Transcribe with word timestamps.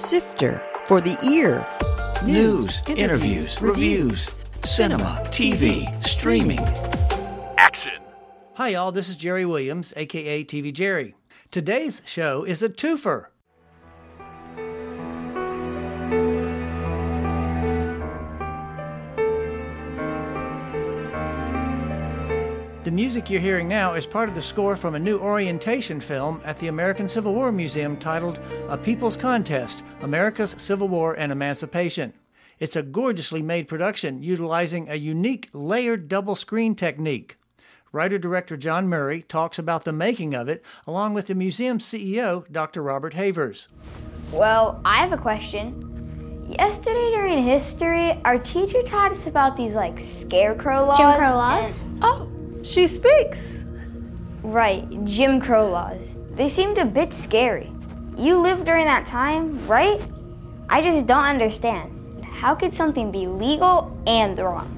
Sifter 0.00 0.66
for 0.86 1.02
the 1.02 1.14
ear. 1.22 1.66
News, 2.24 2.80
interviews, 2.88 3.60
reviews, 3.60 4.34
cinema, 4.64 5.22
TV, 5.26 5.86
streaming. 6.06 6.58
Action. 7.58 8.00
Hi, 8.54 8.68
y'all. 8.68 8.92
This 8.92 9.10
is 9.10 9.16
Jerry 9.16 9.44
Williams, 9.44 9.92
aka 9.98 10.42
TV 10.42 10.72
Jerry. 10.72 11.14
Today's 11.50 12.00
show 12.06 12.44
is 12.44 12.62
a 12.62 12.70
twofer. 12.70 13.26
The 22.90 22.96
music 22.96 23.30
you're 23.30 23.40
hearing 23.40 23.68
now 23.68 23.94
is 23.94 24.04
part 24.04 24.28
of 24.28 24.34
the 24.34 24.42
score 24.42 24.74
from 24.74 24.96
a 24.96 24.98
new 24.98 25.16
orientation 25.20 26.00
film 26.00 26.40
at 26.44 26.56
the 26.56 26.66
American 26.66 27.08
Civil 27.08 27.32
War 27.32 27.52
Museum 27.52 27.96
titled 27.96 28.40
A 28.68 28.76
People's 28.76 29.16
Contest 29.16 29.84
America's 30.00 30.56
Civil 30.58 30.88
War 30.88 31.14
and 31.14 31.30
Emancipation. 31.30 32.12
It's 32.58 32.74
a 32.74 32.82
gorgeously 32.82 33.42
made 33.42 33.68
production 33.68 34.24
utilizing 34.24 34.88
a 34.88 34.96
unique 34.96 35.48
layered 35.52 36.08
double 36.08 36.34
screen 36.34 36.74
technique. 36.74 37.36
Writer 37.92 38.18
director 38.18 38.56
John 38.56 38.88
Murray 38.88 39.22
talks 39.22 39.60
about 39.60 39.84
the 39.84 39.92
making 39.92 40.34
of 40.34 40.48
it 40.48 40.64
along 40.84 41.14
with 41.14 41.28
the 41.28 41.36
museum's 41.36 41.84
CEO, 41.84 42.42
Dr. 42.50 42.82
Robert 42.82 43.14
Havers. 43.14 43.68
Well, 44.32 44.80
I 44.84 45.00
have 45.00 45.12
a 45.12 45.22
question. 45.22 46.56
Yesterday 46.58 47.10
during 47.12 47.44
history, 47.44 48.20
our 48.24 48.40
teacher 48.40 48.82
taught 48.90 49.12
us 49.12 49.28
about 49.28 49.56
these 49.56 49.74
like 49.74 49.96
scarecrow 50.26 50.86
laws. 50.86 50.98
Jim 50.98 51.16
Crow 51.16 51.36
laws? 51.36 51.72
and- 51.82 52.02
Oh, 52.02 52.26
she 52.74 52.86
speaks. 52.86 53.38
right, 54.42 54.88
Jim 55.04 55.40
Crow 55.40 55.70
laws. 55.70 56.00
They 56.36 56.50
seemed 56.50 56.78
a 56.78 56.84
bit 56.84 57.10
scary. 57.26 57.72
You 58.16 58.40
lived 58.40 58.64
during 58.64 58.86
that 58.86 59.06
time, 59.08 59.66
right? 59.68 60.00
I 60.68 60.80
just 60.80 61.06
don't 61.06 61.24
understand. 61.24 62.24
How 62.24 62.54
could 62.54 62.74
something 62.76 63.10
be 63.10 63.26
legal 63.26 63.90
and 64.06 64.38
wrong? 64.38 64.76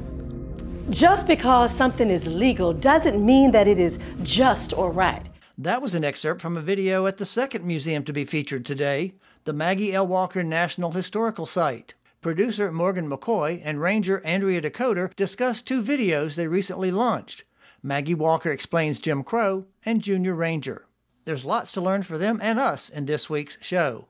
Just 0.91 1.27
because 1.27 1.71
something 1.77 2.11
is 2.11 2.23
legal 2.25 2.73
doesn't 2.73 3.25
mean 3.25 3.53
that 3.53 3.69
it 3.69 3.79
is 3.79 3.99
just 4.23 4.73
or 4.77 4.91
right. 4.91 5.29
That 5.59 5.83
was 5.83 5.95
an 5.95 6.05
excerpt 6.05 6.41
from 6.41 6.57
a 6.57 6.63
video 6.63 7.07
at 7.07 7.19
the 7.19 7.27
second 7.27 7.65
museum 7.65 8.05
to 8.05 8.13
be 8.13 8.25
featured 8.25 8.65
today, 8.65 9.15
the 9.45 9.53
Maggie 9.53 9.93
L. 9.93 10.07
Walker 10.07 10.43
National 10.43 10.93
Historical 10.93 11.47
Site. 11.47 11.95
Producer 12.21 12.73
Morgan 12.73 13.09
McCoy 13.09 13.61
and 13.65 13.81
Ranger 13.81 14.25
Andrea 14.25 14.63
DeKoter 14.63 15.15
discussed 15.15 15.67
two 15.67 15.83
videos 15.83 16.35
they 16.35 16.49
recently 16.49 16.91
launched 16.91 17.45
Maggie 17.85 18.15
Walker 18.15 18.53
Explains 18.53 19.01
Jim 19.01 19.25
Crow 19.25 19.67
and 19.85 20.01
Junior 20.03 20.35
Ranger. 20.37 20.87
There's 21.25 21.45
lots 21.45 21.73
to 21.73 21.81
learn 21.81 22.05
for 22.05 22.17
them 22.17 22.39
and 22.41 22.61
us 22.61 22.89
in 22.89 23.07
this 23.07 23.29
week's 23.29 23.59
show. 23.61 24.07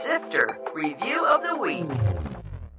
Sifter 0.00 0.58
Review 0.74 1.24
of 1.24 1.44
the 1.44 1.56
Week. 1.56 1.86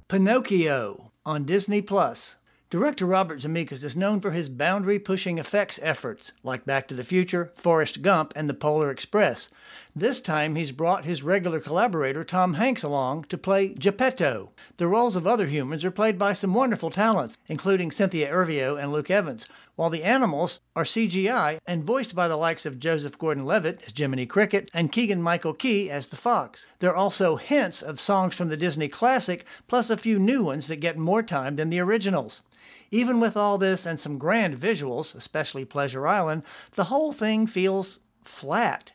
Pinocchio 0.08 1.12
on 1.24 1.44
Disney 1.44 1.80
Plus. 1.80 2.36
Director 2.68 3.06
Robert 3.06 3.40
Zemeckis 3.40 3.82
is 3.82 3.96
known 3.96 4.20
for 4.20 4.32
his 4.32 4.50
boundary 4.50 4.98
pushing 4.98 5.38
effects 5.38 5.80
efforts, 5.82 6.32
like 6.42 6.66
Back 6.66 6.86
to 6.88 6.94
the 6.94 7.02
Future, 7.02 7.50
Forrest 7.54 8.02
Gump, 8.02 8.34
and 8.36 8.46
The 8.46 8.52
Polar 8.52 8.90
Express. 8.90 9.48
This 9.94 10.20
time 10.20 10.54
he's 10.54 10.72
brought 10.72 11.04
his 11.04 11.22
regular 11.22 11.60
collaborator 11.60 12.24
Tom 12.24 12.54
Hanks 12.54 12.82
along 12.82 13.24
to 13.24 13.38
play 13.38 13.68
Geppetto. 13.68 14.50
The 14.76 14.88
roles 14.88 15.16
of 15.16 15.26
other 15.26 15.46
humans 15.46 15.84
are 15.84 15.90
played 15.90 16.18
by 16.18 16.32
some 16.32 16.54
wonderful 16.54 16.90
talents, 16.90 17.36
including 17.48 17.90
Cynthia 17.90 18.32
Erivo 18.32 18.80
and 18.80 18.92
Luke 18.92 19.10
Evans, 19.10 19.46
while 19.76 19.90
the 19.90 20.04
animals 20.04 20.58
are 20.74 20.82
CGI 20.82 21.58
and 21.66 21.84
voiced 21.84 22.14
by 22.14 22.26
the 22.26 22.36
likes 22.36 22.66
of 22.66 22.78
Joseph 22.78 23.18
Gordon 23.18 23.44
Levitt 23.44 23.80
as 23.86 23.92
Jiminy 23.96 24.26
Cricket 24.26 24.70
and 24.74 24.90
Keegan 24.90 25.22
Michael 25.22 25.54
Key 25.54 25.88
as 25.90 26.08
the 26.08 26.16
fox. 26.16 26.66
There 26.80 26.90
are 26.90 26.96
also 26.96 27.36
hints 27.36 27.80
of 27.80 28.00
songs 28.00 28.34
from 28.34 28.48
the 28.48 28.56
Disney 28.56 28.88
classic, 28.88 29.46
plus 29.68 29.88
a 29.88 29.96
few 29.96 30.18
new 30.18 30.42
ones 30.42 30.66
that 30.66 30.76
get 30.76 30.98
more 30.98 31.22
time 31.22 31.56
than 31.56 31.70
the 31.70 31.80
originals. 31.80 32.42
Even 32.90 33.20
with 33.20 33.36
all 33.36 33.58
this 33.58 33.86
and 33.86 34.00
some 34.00 34.18
grand 34.18 34.58
visuals, 34.58 35.14
especially 35.14 35.64
Pleasure 35.64 36.06
Island, 36.06 36.42
the 36.72 36.84
whole 36.84 37.12
thing 37.12 37.46
feels 37.46 38.00
flat. 38.24 38.92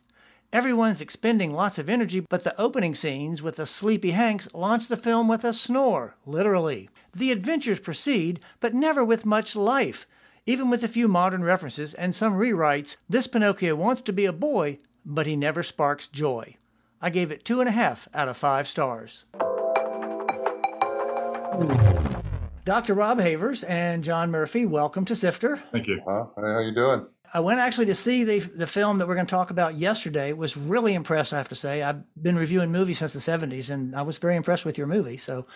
Everyone's 0.53 1.01
expending 1.01 1.51
lots 1.51 1.79
of 1.79 1.89
energy, 1.89 2.19
but 2.19 2.43
the 2.43 2.55
opening 2.61 2.93
scenes 2.93 3.41
with 3.41 3.55
the 3.55 3.65
sleepy 3.65 4.11
Hanks 4.11 4.47
launch 4.53 4.87
the 4.87 4.95
film 4.95 5.27
with 5.27 5.43
a 5.43 5.51
snore, 5.51 6.15
literally. 6.27 6.91
The 7.11 7.31
adventures 7.31 7.79
proceed, 7.79 8.39
but 8.59 8.75
never 8.75 9.03
with 9.03 9.25
much 9.25 9.55
life. 9.55 10.05
Even 10.45 10.69
with 10.69 10.83
a 10.83 10.87
few 10.87 11.07
modern 11.07 11.43
references 11.43 11.95
and 11.95 12.13
some 12.13 12.33
rewrites, 12.33 12.97
this 13.09 13.25
Pinocchio 13.25 13.73
wants 13.73 14.03
to 14.03 14.13
be 14.13 14.25
a 14.25 14.31
boy, 14.31 14.77
but 15.03 15.25
he 15.25 15.35
never 15.35 15.63
sparks 15.63 16.05
joy. 16.05 16.55
I 17.01 17.09
gave 17.09 17.31
it 17.31 17.43
two 17.43 17.59
and 17.59 17.67
a 17.67 17.71
half 17.71 18.07
out 18.13 18.29
of 18.29 18.37
five 18.37 18.67
stars. 18.67 19.23
Dr. 22.63 22.93
Rob 22.93 23.19
Havers 23.19 23.63
and 23.63 24.03
John 24.03 24.29
Murphy, 24.29 24.67
welcome 24.67 25.05
to 25.05 25.15
Sifter. 25.15 25.63
Thank 25.71 25.87
you. 25.87 25.99
Huh? 26.07 26.27
Hey, 26.35 26.43
how 26.43 26.59
you 26.59 26.75
doing? 26.75 27.07
I 27.35 27.39
went 27.39 27.59
actually 27.59 27.87
to 27.87 27.95
see 27.95 28.23
the 28.23 28.39
the 28.39 28.67
film 28.67 28.99
that 28.99 29.07
we're 29.07 29.15
going 29.15 29.25
to 29.25 29.35
talk 29.35 29.49
about 29.49 29.75
yesterday. 29.75 30.33
Was 30.33 30.55
really 30.55 30.93
impressed, 30.93 31.33
I 31.33 31.37
have 31.37 31.49
to 31.49 31.55
say. 31.55 31.81
I've 31.81 32.03
been 32.21 32.35
reviewing 32.35 32.71
movies 32.71 32.99
since 32.99 33.13
the 33.13 33.19
'70s, 33.19 33.71
and 33.71 33.95
I 33.95 34.03
was 34.03 34.19
very 34.19 34.35
impressed 34.35 34.65
with 34.65 34.77
your 34.77 34.85
movie. 34.85 35.17
So, 35.17 35.47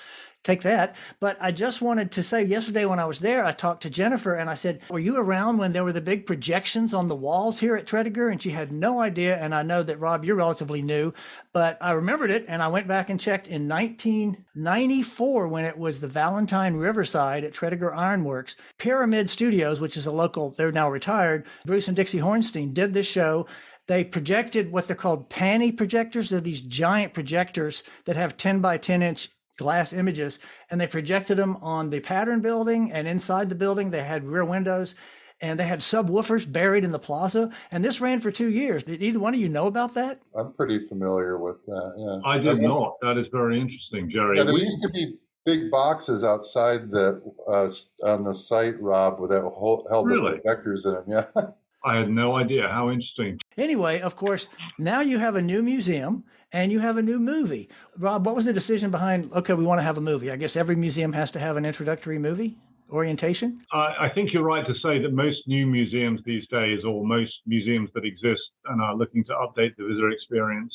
take 0.48 0.64
that. 0.64 0.96
But 1.20 1.38
I 1.42 1.52
just 1.52 1.82
wanted 1.82 2.12
to 2.14 2.24
say, 2.24 2.44
yesterday 2.44 2.86
when 2.86 3.00
I 3.00 3.06
was 3.06 3.20
there, 3.20 3.46
I 3.46 3.52
talked 3.52 3.84
to 3.84 3.90
Jennifer, 3.90 4.34
and 4.34 4.50
I 4.50 4.56
said, 4.56 4.80
"Were 4.90 4.98
you 5.00 5.18
around 5.18 5.58
when 5.58 5.74
there 5.74 5.84
were 5.84 5.92
the 5.92 6.02
big 6.02 6.26
projections 6.26 6.94
on 6.94 7.08
the 7.08 7.16
walls 7.16 7.60
here 7.60 7.76
at 7.76 7.86
Tredegar?" 7.86 8.30
And 8.32 8.42
she 8.42 8.52
had 8.52 8.72
no 8.72 9.02
idea. 9.02 9.38
And 9.38 9.54
I 9.54 9.62
know 9.64 9.84
that 9.84 10.00
Rob, 10.00 10.24
you're 10.24 10.36
relatively 10.36 10.82
new, 10.82 11.14
but 11.54 11.78
I 11.82 11.92
remembered 11.92 12.32
it, 12.32 12.46
and 12.48 12.64
I 12.64 12.68
went 12.70 12.88
back 12.88 13.10
and 13.10 13.20
checked 13.20 13.48
in 13.48 13.68
1994 13.68 15.48
when 15.48 15.66
it 15.66 15.78
was 15.78 16.00
the 16.00 16.08
Valentine 16.08 16.76
Riverside 16.76 17.44
at 17.44 17.54
Tredegar 17.54 17.94
Ironworks. 17.94 18.56
Pyramid 18.78 19.30
Studios, 19.30 19.82
which 19.82 19.98
is 19.98 20.08
a 20.08 20.12
local, 20.12 20.52
they're 20.52 20.72
now 20.72 20.90
retired. 20.90 21.46
Bruce 21.66 21.88
and 21.88 21.98
Dixie 21.98 22.20
Hornstein 22.20 22.74
did 22.74 22.94
this 22.94 23.08
show. 23.08 23.46
They 23.88 24.04
projected 24.04 24.72
what 24.72 24.88
they're 24.88 24.98
called 24.98 25.30
PANI 25.30 25.72
projectors. 25.72 26.30
They're 26.30 26.42
these 26.42 26.62
giant 26.62 27.14
projectors 27.14 27.84
that 28.06 28.18
have 28.18 28.36
10 28.36 28.60
by 28.60 28.78
10 28.78 29.02
inch 29.02 29.30
glass 29.58 29.92
images, 29.94 30.40
and 30.70 30.80
they 30.80 30.88
projected 30.88 31.38
them 31.38 31.58
on 31.58 31.90
the 31.90 32.00
pattern 32.00 32.40
building 32.42 32.92
and 32.94 33.08
inside 33.08 33.50
the 33.50 33.56
building. 33.56 33.90
They 33.90 34.04
had 34.04 34.24
rear 34.24 34.46
windows 34.46 34.96
and 35.40 35.60
they 35.60 35.66
had 35.68 35.82
subwoofers 35.82 36.52
buried 36.52 36.84
in 36.84 36.92
the 36.92 36.98
plaza. 36.98 37.52
And 37.70 37.86
this 37.86 38.02
ran 38.02 38.20
for 38.20 38.32
two 38.32 38.50
years. 38.50 38.82
Did 38.84 39.04
either 39.04 39.20
one 39.20 39.36
of 39.36 39.40
you 39.40 39.50
know 39.50 39.68
about 39.68 39.94
that? 39.94 40.20
I'm 40.36 40.54
pretty 40.54 40.88
familiar 40.88 41.38
with 41.38 41.64
that. 41.66 41.94
Yeah, 42.24 42.28
I 42.30 42.40
did 42.40 42.60
not. 42.60 42.96
That 43.04 43.18
is 43.20 43.28
very 43.32 43.60
interesting, 43.60 44.10
Jerry. 44.10 44.38
Yeah, 44.38 44.46
there 44.46 44.56
We- 44.56 44.64
used 44.64 44.82
to 44.82 44.90
be 44.90 45.16
big 45.46 45.70
boxes 45.70 46.24
outside 46.24 46.90
the 46.92 47.22
uh, 47.48 47.70
on 48.10 48.24
the 48.24 48.34
site, 48.34 48.82
Rob, 48.82 49.20
with 49.20 49.30
that 49.30 49.42
hol- 49.44 49.86
held 49.90 50.08
Really? 50.08 50.38
the 50.38 50.42
projectors 50.42 50.86
in 50.86 50.94
them. 50.94 51.04
Yeah, 51.08 51.26
I 51.86 51.98
had 51.98 52.10
no 52.10 52.36
idea. 52.36 52.68
How 52.68 52.90
interesting. 52.90 53.38
Anyway, 53.58 54.00
of 54.00 54.16
course, 54.16 54.50
now 54.78 55.02
you 55.02 55.18
have 55.18 55.36
a 55.36 55.42
new 55.42 55.64
museum 55.64 56.24
and 56.52 56.72
you 56.72 56.80
have 56.80 56.98
a 56.98 57.02
new 57.02 57.20
movie. 57.20 57.68
Rob, 57.98 58.26
what 58.26 58.36
was 58.36 58.46
the 58.46 58.54
decision 58.54 58.92
behind, 58.92 59.32
okay, 59.34 59.54
we 59.54 59.66
want 59.66 59.80
to 59.80 59.84
have 59.84 59.98
a 59.98 60.02
movie? 60.02 60.32
I 60.32 60.36
guess 60.36 60.56
every 60.56 60.76
museum 60.76 61.14
has 61.14 61.32
to 61.32 61.40
have 61.40 61.58
an 61.58 61.66
introductory 61.66 62.20
movie 62.20 62.58
orientation. 62.92 63.60
I, 63.74 64.08
I 64.08 64.10
think 64.14 64.32
you're 64.32 64.44
right 64.44 64.66
to 64.66 64.74
say 64.76 65.02
that 65.02 65.12
most 65.12 65.40
new 65.48 65.66
museums 65.66 66.22
these 66.26 66.48
days, 66.48 66.80
or 66.86 67.06
most 67.06 67.34
museums 67.46 67.90
that 67.96 68.06
exist 68.06 68.42
and 68.66 68.82
are 68.82 68.96
looking 68.96 69.26
to 69.26 69.34
update 69.34 69.76
the 69.76 69.86
visitor 69.86 70.12
experience, 70.12 70.74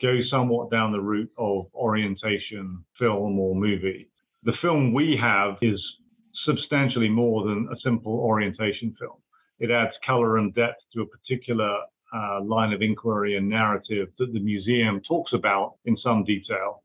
go 0.00 0.18
somewhat 0.30 0.70
down 0.70 0.92
the 0.92 1.00
route 1.00 1.30
of 1.36 1.66
orientation, 1.74 2.82
film, 2.98 3.38
or 3.38 3.54
movie. 3.54 4.08
The 4.44 4.54
film 4.62 4.94
we 4.94 5.18
have 5.20 5.56
is 5.60 5.80
substantially 6.46 7.08
more 7.08 7.46
than 7.46 7.68
a 7.70 7.76
simple 7.84 8.14
orientation 8.14 8.94
film. 8.98 9.18
It 9.60 9.70
adds 9.70 9.92
color 10.04 10.38
and 10.38 10.54
depth 10.54 10.80
to 10.94 11.02
a 11.02 11.06
particular 11.06 11.76
uh, 12.14 12.42
line 12.42 12.72
of 12.72 12.82
inquiry 12.82 13.36
and 13.36 13.48
narrative 13.48 14.08
that 14.18 14.32
the 14.32 14.40
museum 14.40 15.00
talks 15.08 15.32
about 15.32 15.74
in 15.84 15.96
some 15.96 16.24
detail, 16.24 16.82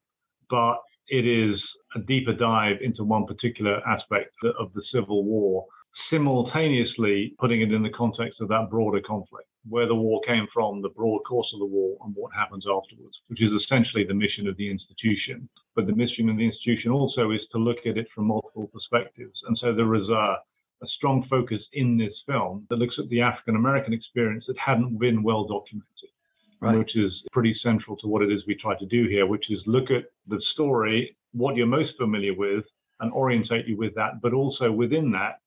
but 0.49 0.77
it 1.09 1.25
is 1.25 1.59
a 1.95 1.99
deeper 1.99 2.33
dive 2.33 2.77
into 2.81 3.03
one 3.03 3.25
particular 3.25 3.81
aspect 3.87 4.33
of 4.59 4.71
the 4.73 4.83
Civil 4.93 5.23
War, 5.23 5.65
simultaneously 6.09 7.33
putting 7.39 7.61
it 7.61 7.73
in 7.73 7.81
the 7.81 7.89
context 7.89 8.39
of 8.41 8.49
that 8.49 8.69
broader 8.69 9.01
conflict, 9.05 9.47
where 9.67 9.87
the 9.87 9.95
war 9.95 10.21
came 10.27 10.47
from, 10.53 10.81
the 10.81 10.89
broad 10.89 11.19
course 11.27 11.49
of 11.53 11.59
the 11.59 11.65
war, 11.65 11.97
and 12.05 12.13
what 12.15 12.31
happens 12.33 12.65
afterwards, 12.65 13.17
which 13.27 13.41
is 13.41 13.51
essentially 13.63 14.05
the 14.05 14.13
mission 14.13 14.47
of 14.47 14.55
the 14.57 14.69
institution. 14.69 15.49
But 15.75 15.87
the 15.87 15.95
mission 15.95 16.29
of 16.29 16.37
the 16.37 16.45
institution 16.45 16.91
also 16.91 17.31
is 17.31 17.41
to 17.51 17.57
look 17.57 17.79
at 17.85 17.97
it 17.97 18.07
from 18.13 18.27
multiple 18.27 18.69
perspectives. 18.71 19.39
And 19.47 19.57
so 19.57 19.73
there 19.73 19.95
is 19.95 20.07
a, 20.09 20.37
a 20.83 20.87
strong 20.97 21.25
focus 21.29 21.61
in 21.73 21.97
this 21.97 22.13
film 22.27 22.65
that 22.69 22.77
looks 22.77 22.95
at 22.99 23.09
the 23.09 23.21
African 23.21 23.55
American 23.55 23.93
experience 23.93 24.45
that 24.47 24.57
hadn't 24.57 24.99
been 24.99 25.23
well 25.23 25.45
documented 25.45 25.87
Right. 26.59 26.75
which 26.79 26.95
is 26.95 27.11
pretty 27.31 27.55
central 27.61 27.95
to 27.97 28.07
what 28.07 28.23
it 28.23 28.31
is 28.31 28.41
we 28.47 28.55
try 28.55 28.75
to 28.79 28.85
do 28.87 29.07
here, 29.07 29.27
which 29.27 29.51
is 29.51 29.61
look 29.67 29.91
at 29.91 30.05
the 30.27 30.41
story, 30.53 31.15
what 31.33 31.55
you're 31.55 31.67
most 31.67 31.91
familiar 31.99 32.33
with, 32.33 32.65
and 32.99 33.11
orientate 33.13 33.67
you 33.67 33.77
with 33.77 33.93
that, 33.93 34.21
but 34.23 34.33
also 34.33 34.71
within 34.71 35.11
that, 35.11 35.37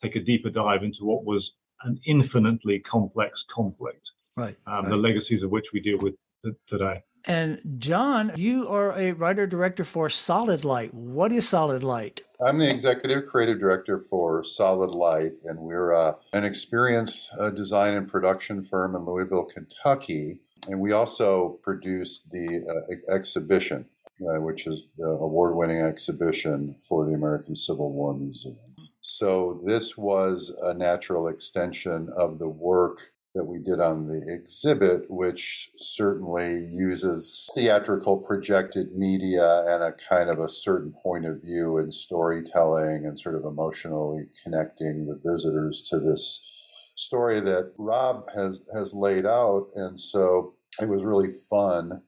take 0.00 0.14
a 0.14 0.20
deeper 0.20 0.48
dive 0.48 0.84
into 0.84 1.04
what 1.04 1.24
was 1.24 1.42
an 1.82 1.98
infinitely 2.06 2.78
complex 2.88 3.32
conflict, 3.52 4.02
Right. 4.36 4.56
um, 4.68 4.84
right. 4.84 4.90
the 4.90 4.96
legacies 4.96 5.42
of 5.42 5.50
which 5.50 5.66
we 5.72 5.80
deal 5.80 5.98
with 5.98 6.14
t- 6.44 6.52
today. 6.68 7.02
And 7.24 7.60
John, 7.78 8.32
you 8.36 8.68
are 8.68 8.98
a 8.98 9.12
writer 9.12 9.46
director 9.46 9.84
for 9.84 10.08
Solid 10.08 10.64
Light. 10.64 10.94
What 10.94 11.32
is 11.32 11.48
Solid 11.48 11.82
Light? 11.82 12.22
I'm 12.44 12.58
the 12.58 12.70
executive 12.70 13.26
creative 13.26 13.60
director 13.60 13.98
for 13.98 14.42
Solid 14.42 14.92
Light, 14.92 15.32
and 15.44 15.58
we're 15.58 15.92
uh, 15.92 16.14
an 16.32 16.44
experienced 16.44 17.30
uh, 17.38 17.50
design 17.50 17.94
and 17.94 18.08
production 18.08 18.62
firm 18.62 18.96
in 18.96 19.04
Louisville, 19.04 19.44
Kentucky. 19.44 20.40
And 20.68 20.80
we 20.80 20.92
also 20.92 21.60
produce 21.62 22.20
the 22.20 22.64
uh, 22.66 23.14
exhibition, 23.14 23.86
uh, 24.22 24.40
which 24.40 24.66
is 24.66 24.82
the 24.96 25.04
award 25.04 25.54
winning 25.54 25.82
exhibition 25.82 26.76
for 26.88 27.04
the 27.04 27.12
American 27.12 27.54
Civil 27.54 27.92
War 27.92 28.14
Museum. 28.14 28.56
So, 29.02 29.62
this 29.66 29.96
was 29.96 30.54
a 30.62 30.74
natural 30.74 31.28
extension 31.28 32.08
of 32.16 32.38
the 32.38 32.48
work 32.48 33.12
that 33.34 33.44
we 33.44 33.58
did 33.58 33.80
on 33.80 34.06
the 34.06 34.22
exhibit, 34.26 35.08
which 35.08 35.70
certainly 35.76 36.66
uses 36.72 37.48
theatrical 37.54 38.16
projected 38.16 38.96
media 38.96 39.64
and 39.68 39.82
a 39.82 39.92
kind 39.92 40.28
of 40.28 40.40
a 40.40 40.48
certain 40.48 40.92
point 41.02 41.24
of 41.24 41.40
view 41.42 41.78
and 41.78 41.94
storytelling 41.94 43.06
and 43.06 43.18
sort 43.18 43.36
of 43.36 43.44
emotionally 43.44 44.24
connecting 44.42 45.04
the 45.04 45.20
visitors 45.24 45.82
to 45.82 46.00
this 46.00 46.50
story 46.96 47.40
that 47.40 47.72
Rob 47.78 48.28
has 48.34 48.62
has 48.74 48.92
laid 48.92 49.26
out. 49.26 49.68
And 49.74 49.98
so 49.98 50.54
it 50.80 50.88
was 50.88 51.04
really 51.04 51.30
fun 51.48 52.02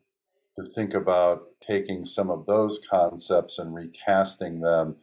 to 0.59 0.67
think 0.67 0.93
about 0.93 1.43
taking 1.61 2.05
some 2.05 2.31
of 2.31 2.47
those 2.47 2.81
concepts 2.91 3.59
and 3.59 3.75
recasting 3.75 4.61
them 4.61 4.97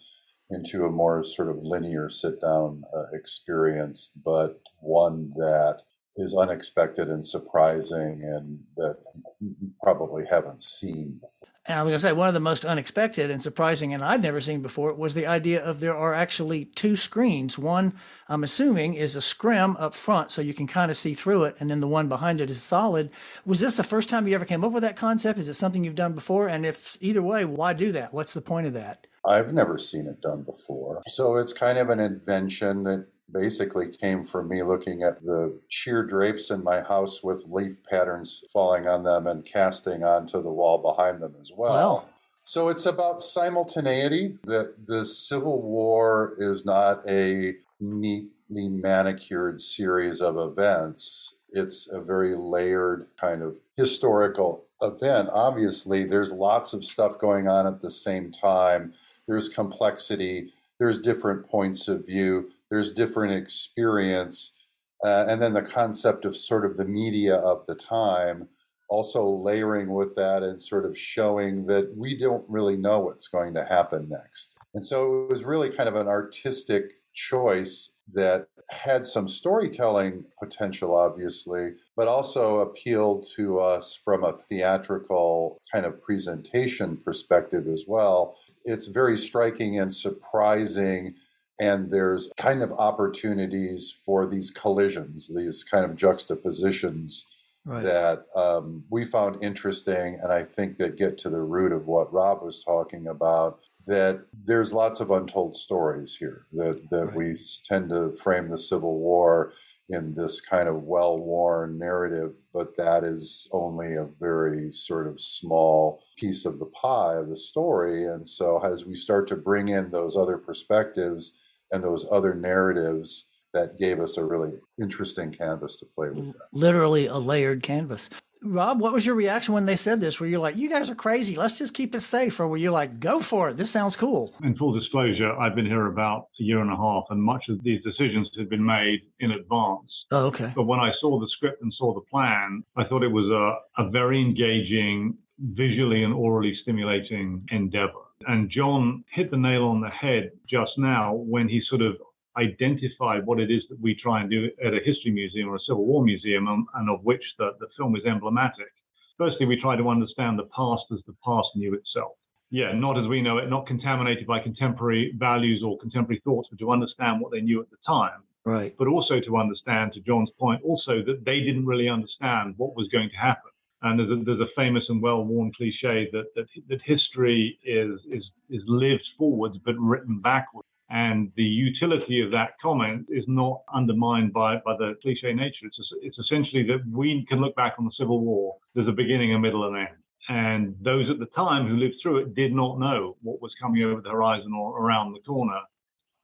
into 0.50 0.84
a 0.84 0.92
more 0.92 1.24
sort 1.24 1.50
of 1.50 1.58
linear 1.64 2.10
sit 2.10 2.42
down 2.42 2.84
uh, 2.96 3.04
experience, 3.14 4.12
but 4.24 4.62
one 4.80 5.32
that 5.36 5.84
is 6.16 6.36
unexpected 6.38 7.08
and 7.08 7.26
surprising 7.26 8.22
and 8.24 8.60
that 8.76 8.98
you 9.40 9.56
probably 9.82 10.26
haven't 10.30 10.62
seen 10.62 11.20
before. 11.22 11.48
And 11.66 11.78
I 11.78 11.84
was 11.84 11.90
going 11.90 11.98
to 11.98 12.02
say, 12.02 12.14
one 12.14 12.28
of 12.28 12.34
the 12.34 12.40
most 12.40 12.66
unexpected 12.66 13.30
and 13.30 13.44
surprising, 13.44 13.94
and 13.94 14.04
I'd 14.04 14.24
never 14.24 14.40
seen 14.40 14.62
before, 14.62 14.92
was 14.96 15.14
the 15.14 15.28
idea 15.28 15.64
of 15.64 15.80
there 15.80 15.96
are 15.96 16.16
actually 16.16 16.66
two 16.66 16.96
screens. 16.96 17.60
One, 17.60 17.94
I'm 18.28 18.44
assuming, 18.44 18.96
is 18.96 19.16
a 19.16 19.22
scrim 19.22 19.78
up 19.78 19.94
front, 19.94 20.32
so 20.32 20.42
you 20.42 20.56
can 20.56 20.66
kind 20.66 20.90
of 20.90 20.98
see 20.98 21.14
through 21.14 21.44
it, 21.44 21.58
and 21.60 21.70
then 21.70 21.80
the 21.80 21.88
one 21.88 22.10
behind 22.10 22.42
it 22.42 22.50
is 22.50 22.64
solid. 22.64 23.12
Was 23.46 23.60
this 23.60 23.78
the 23.78 23.84
first 23.84 24.10
time 24.10 24.28
you 24.28 24.34
ever 24.34 24.46
came 24.46 24.64
up 24.64 24.72
with 24.72 24.82
that 24.82 24.98
concept? 24.98 25.38
Is 25.38 25.48
it 25.48 25.54
something 25.54 25.84
you've 25.84 25.94
done 25.94 26.14
before? 26.14 26.48
And 26.48 26.66
if 26.66 26.98
either 27.02 27.22
way, 27.22 27.46
why 27.46 27.74
do 27.74 27.92
that? 27.92 28.14
What's 28.14 28.34
the 28.34 28.42
point 28.42 28.66
of 28.66 28.74
that? 28.74 29.06
I've 29.24 29.54
never 29.54 29.78
seen 29.78 30.08
it 30.08 30.22
done 30.22 30.44
before. 30.44 31.02
So 31.06 31.36
it's 31.36 31.54
kind 31.54 31.78
of 31.78 31.90
an 31.90 32.00
invention 32.00 32.84
that 32.84 33.08
basically 33.34 33.88
came 33.90 34.26
from 34.26 34.50
me 34.50 34.64
looking 34.64 35.04
at 35.04 35.22
the 35.22 35.60
sheer 35.68 36.04
drapes 36.04 36.50
in 36.50 36.64
my 36.64 36.82
house 36.82 37.24
with 37.24 37.46
leaf 37.48 37.84
patterns 37.90 38.44
falling 38.52 38.88
on 38.88 39.04
them 39.04 39.28
and 39.28 39.46
casting 39.46 40.04
onto 40.04 40.42
the 40.42 40.52
wall 40.52 40.78
behind 40.78 41.22
them 41.22 41.36
as 41.40 41.52
well. 41.56 41.74
Wow. 41.74 42.06
So 42.44 42.70
it's 42.70 42.86
about 42.86 43.22
simultaneity 43.22 44.40
that 44.46 44.88
the 44.88 45.06
Civil 45.06 45.62
War 45.62 46.34
is 46.38 46.66
not 46.66 47.08
a 47.08 47.54
neatly 47.80 48.70
manicured 48.70 49.62
series 49.62 50.20
of 50.22 50.38
events. 50.38 51.36
It's 51.50 51.92
a 51.92 52.02
very 52.02 52.36
layered 52.36 53.08
kind 53.18 53.44
of 53.44 53.58
historical 53.78 54.66
event. 54.82 55.30
Obviously, 55.32 56.04
there's 56.06 56.32
lots 56.32 56.74
of 56.74 56.84
stuff 56.84 57.20
going 57.20 57.48
on 57.48 57.68
at 57.68 57.82
the 57.82 57.92
same 57.92 58.32
time. 58.32 58.94
There's 59.28 59.50
complexity, 59.50 60.52
there's 60.80 61.00
different 61.00 61.48
points 61.48 61.88
of 61.88 62.06
view 62.06 62.52
there's 62.70 62.92
different 62.92 63.34
experience. 63.34 64.58
Uh, 65.04 65.26
and 65.28 65.42
then 65.42 65.54
the 65.54 65.62
concept 65.62 66.26
of 66.26 66.36
sort 66.36 66.66
of 66.66 66.78
the 66.78 66.86
media 66.86 67.36
of 67.36 67.66
the 67.68 67.76
time 67.76 68.50
also 68.90 69.30
layering 69.30 69.94
with 69.94 70.16
that 70.16 70.44
and 70.44 70.62
sort 70.62 70.86
of 70.86 70.98
showing 70.98 71.68
that 71.68 71.96
we 71.96 72.18
don't 72.18 72.44
really 72.50 72.76
know 72.76 73.00
what's 73.00 73.28
going 73.28 73.54
to 73.54 73.64
happen 73.64 74.10
next. 74.10 74.58
And 74.74 74.86
so 74.86 75.24
it 75.24 75.30
was 75.30 75.44
really 75.44 75.70
kind 75.70 75.88
of 75.88 75.96
an 75.96 76.08
artistic 76.08 76.92
choice 77.14 77.92
that 78.14 78.48
had 78.72 79.06
some 79.06 79.28
storytelling 79.28 80.26
potential, 80.42 80.96
obviously, 80.96 81.72
but 81.96 82.08
also 82.08 82.60
appealed 82.60 83.28
to 83.36 83.60
us 83.60 84.00
from 84.04 84.24
a 84.24 84.38
theatrical 84.50 85.60
kind 85.72 85.86
of 85.86 86.02
presentation 86.02 86.98
perspective 86.98 87.68
as 87.68 87.86
well. 87.88 88.38
It's 88.66 88.88
very 88.88 89.18
striking 89.18 89.80
and 89.80 89.94
surprising 89.94 91.16
and 91.60 91.92
there's 91.92 92.32
kind 92.38 92.62
of 92.62 92.72
opportunities 92.72 93.92
for 94.06 94.26
these 94.26 94.52
collisions, 94.52 95.34
these 95.36 95.64
kind 95.64 95.86
of 95.86 95.96
juxtapositions 95.96 97.26
right. 97.66 97.84
that 97.84 98.24
um, 98.36 98.84
we 98.90 99.06
found 99.06 99.44
interesting, 99.44 100.18
and 100.22 100.32
I 100.32 100.44
think 100.44 100.78
that 100.78 100.98
get 100.98 101.18
to 101.20 101.30
the 101.30 101.42
root 101.42 101.72
of 101.72 101.86
what 101.86 102.14
Rob 102.14 102.42
was 102.42 102.64
talking 102.64 103.08
about. 103.08 103.60
That 103.88 104.26
there's 104.46 104.72
lots 104.72 105.00
of 105.00 105.10
untold 105.10 105.56
stories 105.56 106.16
here. 106.16 106.46
That 106.54 106.90
that 106.92 107.08
right. 107.08 107.16
we 107.16 107.38
tend 107.66 107.90
to 107.90 108.14
frame 108.14 108.50
the 108.50 108.60
Civil 108.60 109.00
War 109.00 109.54
in 109.90 110.14
this 110.14 110.40
kind 110.40 110.70
of 110.70 110.84
well-worn 110.84 111.80
narrative, 111.80 112.36
but 112.54 112.78
that 112.78 113.04
is 113.04 113.50
only 113.52 113.96
a 113.96 114.08
very 114.20 114.72
sort 114.72 115.08
of 115.08 115.20
small 115.20 116.04
piece 116.16 116.46
of 116.46 116.60
the 116.60 116.68
pie 116.68 117.16
of 117.16 117.30
the 117.30 117.36
story. 117.36 118.06
And 118.06 118.28
so, 118.28 118.64
as 118.64 118.86
we 118.86 118.94
start 118.94 119.28
to 119.30 119.36
bring 119.36 119.68
in 119.68 119.90
those 119.90 120.16
other 120.16 120.38
perspectives 120.38 121.39
and 121.72 121.84
those 121.84 122.06
other 122.12 122.34
narratives 122.34 123.30
that 123.54 123.78
gave 123.80 124.00
us 124.00 124.18
a 124.18 124.26
really 124.26 124.54
interesting 124.80 125.32
canvas 125.32 125.78
to 125.78 125.86
play 125.96 126.10
with. 126.10 126.26
Mm, 126.26 126.34
that. 126.34 126.48
Literally 126.52 127.08
a 127.08 127.18
layered 127.18 127.64
canvas. 127.64 128.10
Rob, 128.42 128.80
what 128.80 128.94
was 128.94 129.06
your 129.06 129.16
reaction 129.16 129.54
when 129.54 129.66
they 129.66 129.76
said 129.76 130.00
this? 130.00 130.20
Were 130.20 130.28
you 130.28 130.40
like, 130.40 130.56
you 130.56 130.70
guys 130.70 130.90
are 130.90 130.96
crazy, 130.96 131.36
let's 131.36 131.58
just 131.58 131.74
keep 131.74 131.94
it 131.94 132.00
safe? 132.00 132.40
Or 132.40 132.48
were 132.48 132.58
you 132.58 132.72
like, 132.72 133.00
go 133.00 133.20
for 133.20 133.50
it, 133.50 133.58
this 133.58 133.70
sounds 133.70 133.98
cool? 133.98 134.34
In 134.44 134.56
full 134.56 134.72
disclosure, 134.72 135.34
I've 135.34 135.56
been 135.56 135.66
here 135.66 135.88
about 135.88 136.28
a 136.40 136.44
year 136.44 136.62
and 136.62 136.72
a 136.72 136.76
half, 136.78 137.04
and 137.10 137.22
much 137.22 137.44
of 137.50 137.62
these 137.64 137.84
decisions 137.84 138.30
had 138.38 138.50
been 138.50 138.66
made 138.66 139.02
in 139.20 139.32
advance. 139.32 139.92
Oh, 140.12 140.28
okay. 140.28 140.54
But 140.56 140.64
when 140.64 140.80
I 140.80 140.92
saw 141.02 141.20
the 141.20 141.28
script 141.36 141.62
and 141.62 141.74
saw 141.78 141.94
the 141.94 142.02
plan, 142.10 142.64
I 142.78 142.86
thought 142.86 143.04
it 143.04 143.12
was 143.12 143.26
a, 143.26 143.84
a 143.84 143.90
very 143.90 144.22
engaging, 144.22 145.18
visually 145.40 146.04
and 146.04 146.14
orally 146.14 146.58
stimulating 146.62 147.46
endeavor. 147.52 148.06
And 148.28 148.50
John 148.50 149.04
hit 149.14 149.32
the 149.32 149.38
nail 149.38 149.64
on 149.64 149.82
the 149.82 149.90
head 149.90 150.32
just 150.50 150.72
now 150.78 151.14
when 151.14 151.48
he 151.48 151.62
sort 151.70 151.82
of 151.82 151.96
identified 152.38 153.26
what 153.26 153.40
it 153.40 153.50
is 153.50 153.64
that 153.70 153.80
we 153.80 153.96
try 153.96 154.22
and 154.22 154.30
do 154.30 154.50
at 154.64 154.74
a 154.74 154.80
history 154.86 155.12
museum 155.12 155.50
or 155.50 155.56
a 155.56 155.60
Civil 155.68 155.86
War 155.86 156.04
museum, 156.04 156.48
and, 156.48 156.66
and 156.76 156.90
of 156.90 157.04
which 157.04 157.24
the, 157.38 157.52
the 157.60 157.68
film 157.78 157.96
is 157.96 158.04
emblematic. 158.06 158.72
Firstly, 159.18 159.46
we 159.46 159.60
try 159.60 159.76
to 159.76 159.90
understand 159.90 160.38
the 160.38 160.50
past 160.56 160.84
as 160.94 161.00
the 161.08 161.16
past 161.26 161.48
knew 161.56 161.74
itself. 161.74 162.14
Yeah, 162.52 162.74
not 162.74 162.98
as 162.98 163.08
we 163.08 163.22
know 163.22 163.38
it, 163.38 163.50
not 163.50 163.68
contaminated 163.68 164.26
by 164.26 164.40
contemporary 164.40 165.14
values 165.18 165.62
or 165.64 165.78
contemporary 165.78 166.22
thoughts, 166.24 166.48
but 166.50 166.60
to 166.60 166.72
understand 166.72 167.22
what 167.22 167.32
they 167.32 167.42
knew 167.42 167.62
at 167.62 167.70
the 167.70 167.78
time. 167.86 168.24
Right. 168.44 168.74
But 168.78 168.88
also 168.88 169.20
to 169.20 169.38
understand, 169.38 169.94
to 169.94 170.00
John's 170.00 170.32
point, 170.40 170.64
also 170.64 171.04
that 171.06 171.24
they 171.26 171.42
didn't 171.42 171.66
really 171.66 171.90
understand 171.90 172.56
what 172.58 172.76
was 172.76 172.88
going 172.92 173.10
to 173.10 173.18
happen. 173.18 173.49
And 173.82 173.98
there's 173.98 174.12
a, 174.12 174.24
there's 174.24 174.42
a 174.42 174.54
famous 174.56 174.84
and 174.90 175.02
well-worn 175.02 175.52
cliche 175.56 176.10
that, 176.12 176.26
that 176.36 176.48
that 176.68 176.82
history 176.84 177.58
is 177.64 178.00
is 178.12 178.24
is 178.50 178.62
lived 178.68 179.08
forwards 179.18 179.58
but 179.66 179.76
written 179.80 180.20
backwards. 180.20 180.68
And 180.90 181.32
the 181.36 181.44
utility 181.44 182.20
of 182.22 182.32
that 182.32 182.54
comment 182.62 183.06
is 183.10 183.24
not 183.28 183.62
undermined 183.74 184.34
by, 184.34 184.56
by 184.66 184.76
the 184.76 184.96
cliche 185.04 185.34
nature. 185.34 185.68
It's, 185.68 185.80
it's 186.02 186.18
essentially 186.18 186.64
that 186.64 186.82
we 186.92 187.26
can 187.30 187.40
look 187.42 187.56
back 187.56 187.76
on 187.78 187.86
the 187.86 187.92
Civil 187.96 188.22
War. 188.22 188.58
There's 188.74 188.88
a 188.88 188.92
beginning, 188.92 189.36
a 189.36 189.40
middle, 189.40 189.68
and 189.68 189.78
an 189.78 189.88
end. 189.88 189.98
And 190.30 190.76
those 190.84 191.08
at 191.10 191.20
the 191.20 191.28
time 191.36 191.68
who 191.68 191.78
lived 191.78 191.96
through 192.02 192.18
it 192.18 192.36
did 192.36 192.54
not 192.54 192.80
know 192.80 193.18
what 193.22 193.42
was 193.42 193.54
coming 193.62 193.84
over 193.84 194.02
the 194.02 194.10
horizon 194.10 194.52
or 194.54 194.80
around 194.80 195.14
the 195.14 195.20
corner. 195.20 195.60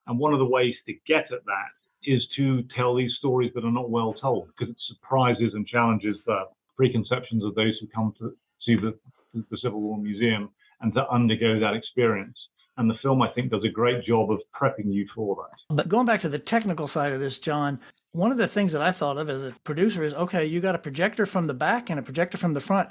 And 0.07 0.19
one 0.19 0.33
of 0.33 0.39
the 0.39 0.45
ways 0.45 0.75
to 0.87 0.93
get 1.07 1.31
at 1.31 1.45
that 1.45 1.73
is 2.03 2.27
to 2.35 2.63
tell 2.75 2.95
these 2.95 3.13
stories 3.17 3.51
that 3.55 3.65
are 3.65 3.71
not 3.71 3.89
well 3.89 4.13
told 4.13 4.47
because 4.47 4.69
it 4.69 4.77
surprises 4.87 5.53
and 5.53 5.67
challenges 5.67 6.17
the 6.25 6.43
preconceptions 6.75 7.43
of 7.43 7.55
those 7.55 7.73
who 7.79 7.87
come 7.93 8.13
to 8.19 8.33
see 8.65 8.75
the, 8.75 8.97
the 9.33 9.57
Civil 9.61 9.81
War 9.81 9.97
Museum 9.97 10.49
and 10.81 10.93
to 10.93 11.07
undergo 11.09 11.59
that 11.59 11.73
experience. 11.73 12.37
And 12.77 12.89
the 12.89 12.95
film, 13.01 13.21
I 13.21 13.29
think, 13.29 13.51
does 13.51 13.63
a 13.63 13.71
great 13.71 14.03
job 14.03 14.29
of 14.29 14.39
prepping 14.53 14.93
you 14.93 15.07
for 15.15 15.35
that. 15.35 15.75
But 15.75 15.87
going 15.87 16.05
back 16.05 16.19
to 16.21 16.29
the 16.29 16.39
technical 16.39 16.87
side 16.87 17.13
of 17.13 17.21
this, 17.21 17.39
John, 17.39 17.79
one 18.11 18.31
of 18.31 18.37
the 18.37 18.47
things 18.47 18.73
that 18.73 18.81
I 18.81 18.91
thought 18.91 19.17
of 19.17 19.29
as 19.29 19.45
a 19.45 19.55
producer 19.63 20.03
is 20.03 20.13
okay, 20.13 20.45
you 20.45 20.59
got 20.59 20.75
a 20.75 20.79
projector 20.79 21.25
from 21.25 21.47
the 21.47 21.53
back 21.53 21.89
and 21.89 21.99
a 21.99 22.03
projector 22.03 22.37
from 22.37 22.53
the 22.53 22.61
front. 22.61 22.89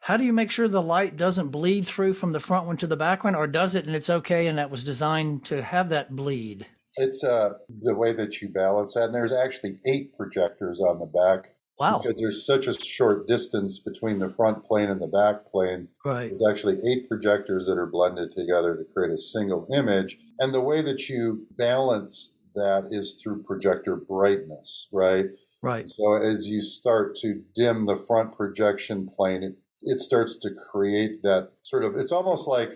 How 0.00 0.16
do 0.16 0.24
you 0.24 0.32
make 0.32 0.50
sure 0.50 0.68
the 0.68 0.82
light 0.82 1.16
doesn't 1.16 1.48
bleed 1.48 1.86
through 1.86 2.14
from 2.14 2.32
the 2.32 2.40
front 2.40 2.66
one 2.66 2.76
to 2.78 2.86
the 2.86 2.96
back 2.96 3.24
one, 3.24 3.34
or 3.34 3.46
does 3.46 3.74
it 3.74 3.86
and 3.86 3.96
it's 3.96 4.08
okay 4.08 4.46
and 4.46 4.58
that 4.58 4.70
was 4.70 4.84
designed 4.84 5.44
to 5.46 5.62
have 5.62 5.88
that 5.90 6.14
bleed? 6.14 6.66
It's 6.94 7.22
uh, 7.22 7.50
the 7.80 7.94
way 7.94 8.12
that 8.12 8.40
you 8.40 8.48
balance 8.48 8.94
that. 8.94 9.06
And 9.06 9.14
there's 9.14 9.32
actually 9.32 9.76
eight 9.86 10.16
projectors 10.16 10.80
on 10.80 10.98
the 10.98 11.06
back 11.06 11.55
Wow. 11.78 11.98
Because 11.98 12.18
there's 12.18 12.46
such 12.46 12.66
a 12.66 12.72
short 12.72 13.26
distance 13.28 13.78
between 13.78 14.18
the 14.18 14.30
front 14.30 14.64
plane 14.64 14.90
and 14.90 15.00
the 15.00 15.08
back 15.08 15.46
plane. 15.46 15.88
Right. 16.04 16.30
There's 16.30 16.46
actually 16.48 16.76
eight 16.88 17.08
projectors 17.08 17.66
that 17.66 17.78
are 17.78 17.86
blended 17.86 18.32
together 18.32 18.76
to 18.76 18.84
create 18.94 19.12
a 19.12 19.18
single 19.18 19.66
image. 19.74 20.18
And 20.38 20.54
the 20.54 20.62
way 20.62 20.80
that 20.82 21.08
you 21.08 21.46
balance 21.56 22.38
that 22.54 22.88
is 22.90 23.20
through 23.22 23.42
projector 23.42 23.96
brightness, 23.96 24.88
right? 24.92 25.26
Right. 25.62 25.86
So 25.88 26.14
as 26.14 26.46
you 26.46 26.60
start 26.62 27.16
to 27.16 27.42
dim 27.54 27.86
the 27.86 27.96
front 27.96 28.32
projection 28.32 29.08
plane, 29.14 29.42
it 29.42 29.56
it 29.82 30.00
starts 30.00 30.36
to 30.36 30.50
create 30.70 31.22
that 31.22 31.50
sort 31.62 31.84
of, 31.84 31.96
it's 31.96 32.12
almost 32.12 32.48
like 32.48 32.72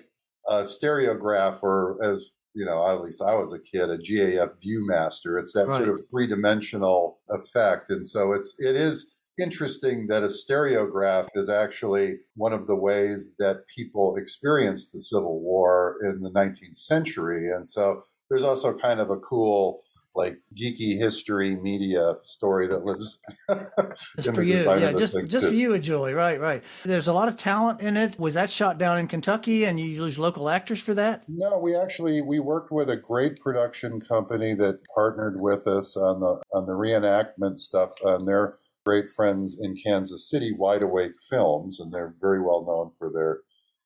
a 0.48 0.62
stereograph 0.62 1.62
or 1.62 1.98
as 2.02 2.32
you 2.54 2.64
know, 2.64 2.86
at 2.86 3.00
least 3.00 3.22
I 3.22 3.34
was 3.34 3.52
a 3.52 3.58
kid, 3.60 3.90
a 3.90 3.98
GAF 3.98 4.50
Viewmaster. 4.64 5.38
It's 5.38 5.52
that 5.54 5.68
Right. 5.68 5.76
sort 5.76 5.88
of 5.88 6.02
three 6.10 6.26
dimensional 6.26 7.20
effect. 7.28 7.90
And 7.90 8.06
so 8.06 8.32
it's, 8.32 8.54
it 8.58 8.74
is 8.76 9.14
interesting 9.40 10.06
that 10.08 10.22
a 10.22 10.26
stereograph 10.26 11.28
is 11.34 11.48
actually 11.48 12.18
one 12.34 12.52
of 12.52 12.66
the 12.66 12.76
ways 12.76 13.30
that 13.38 13.66
people 13.74 14.16
experienced 14.16 14.92
the 14.92 14.98
Civil 15.00 15.40
War 15.40 15.96
in 16.02 16.20
the 16.22 16.30
19th 16.30 16.76
century. 16.76 17.50
And 17.50 17.66
so 17.66 18.02
there's 18.28 18.44
also 18.44 18.74
kind 18.74 19.00
of 19.00 19.10
a 19.10 19.16
cool, 19.18 19.80
like 20.14 20.38
geeky 20.54 20.98
history 20.98 21.56
media 21.56 22.14
story 22.22 22.66
that 22.66 22.84
lives 22.84 23.18
Just 24.16 24.34
for 24.34 24.42
you, 24.42 24.64
yeah, 24.64 24.92
just 24.92 25.14
just 25.26 25.46
for 25.46 25.52
too. 25.52 25.56
you, 25.56 25.78
Julie. 25.78 26.14
Right, 26.14 26.40
right. 26.40 26.62
There's 26.84 27.08
a 27.08 27.12
lot 27.12 27.28
of 27.28 27.36
talent 27.36 27.80
in 27.80 27.96
it. 27.96 28.18
Was 28.18 28.34
that 28.34 28.50
shot 28.50 28.78
down 28.78 28.98
in 28.98 29.06
Kentucky, 29.06 29.64
and 29.64 29.78
you 29.78 29.86
use 29.86 30.18
local 30.18 30.48
actors 30.48 30.80
for 30.80 30.94
that? 30.94 31.24
No, 31.28 31.58
we 31.58 31.76
actually 31.76 32.22
we 32.22 32.40
worked 32.40 32.72
with 32.72 32.90
a 32.90 32.96
great 32.96 33.40
production 33.40 34.00
company 34.00 34.54
that 34.54 34.80
partnered 34.94 35.40
with 35.40 35.66
us 35.66 35.96
on 35.96 36.20
the 36.20 36.42
on 36.54 36.66
the 36.66 36.74
reenactment 36.74 37.58
stuff. 37.58 37.90
And 38.04 38.26
they're 38.26 38.54
great 38.84 39.10
friends 39.10 39.58
in 39.60 39.74
Kansas 39.76 40.28
City, 40.28 40.52
Wide 40.52 40.82
Awake 40.82 41.12
Films, 41.28 41.78
and 41.80 41.92
they're 41.92 42.14
very 42.20 42.40
well 42.40 42.64
known 42.64 42.92
for 42.98 43.10
their 43.12 43.40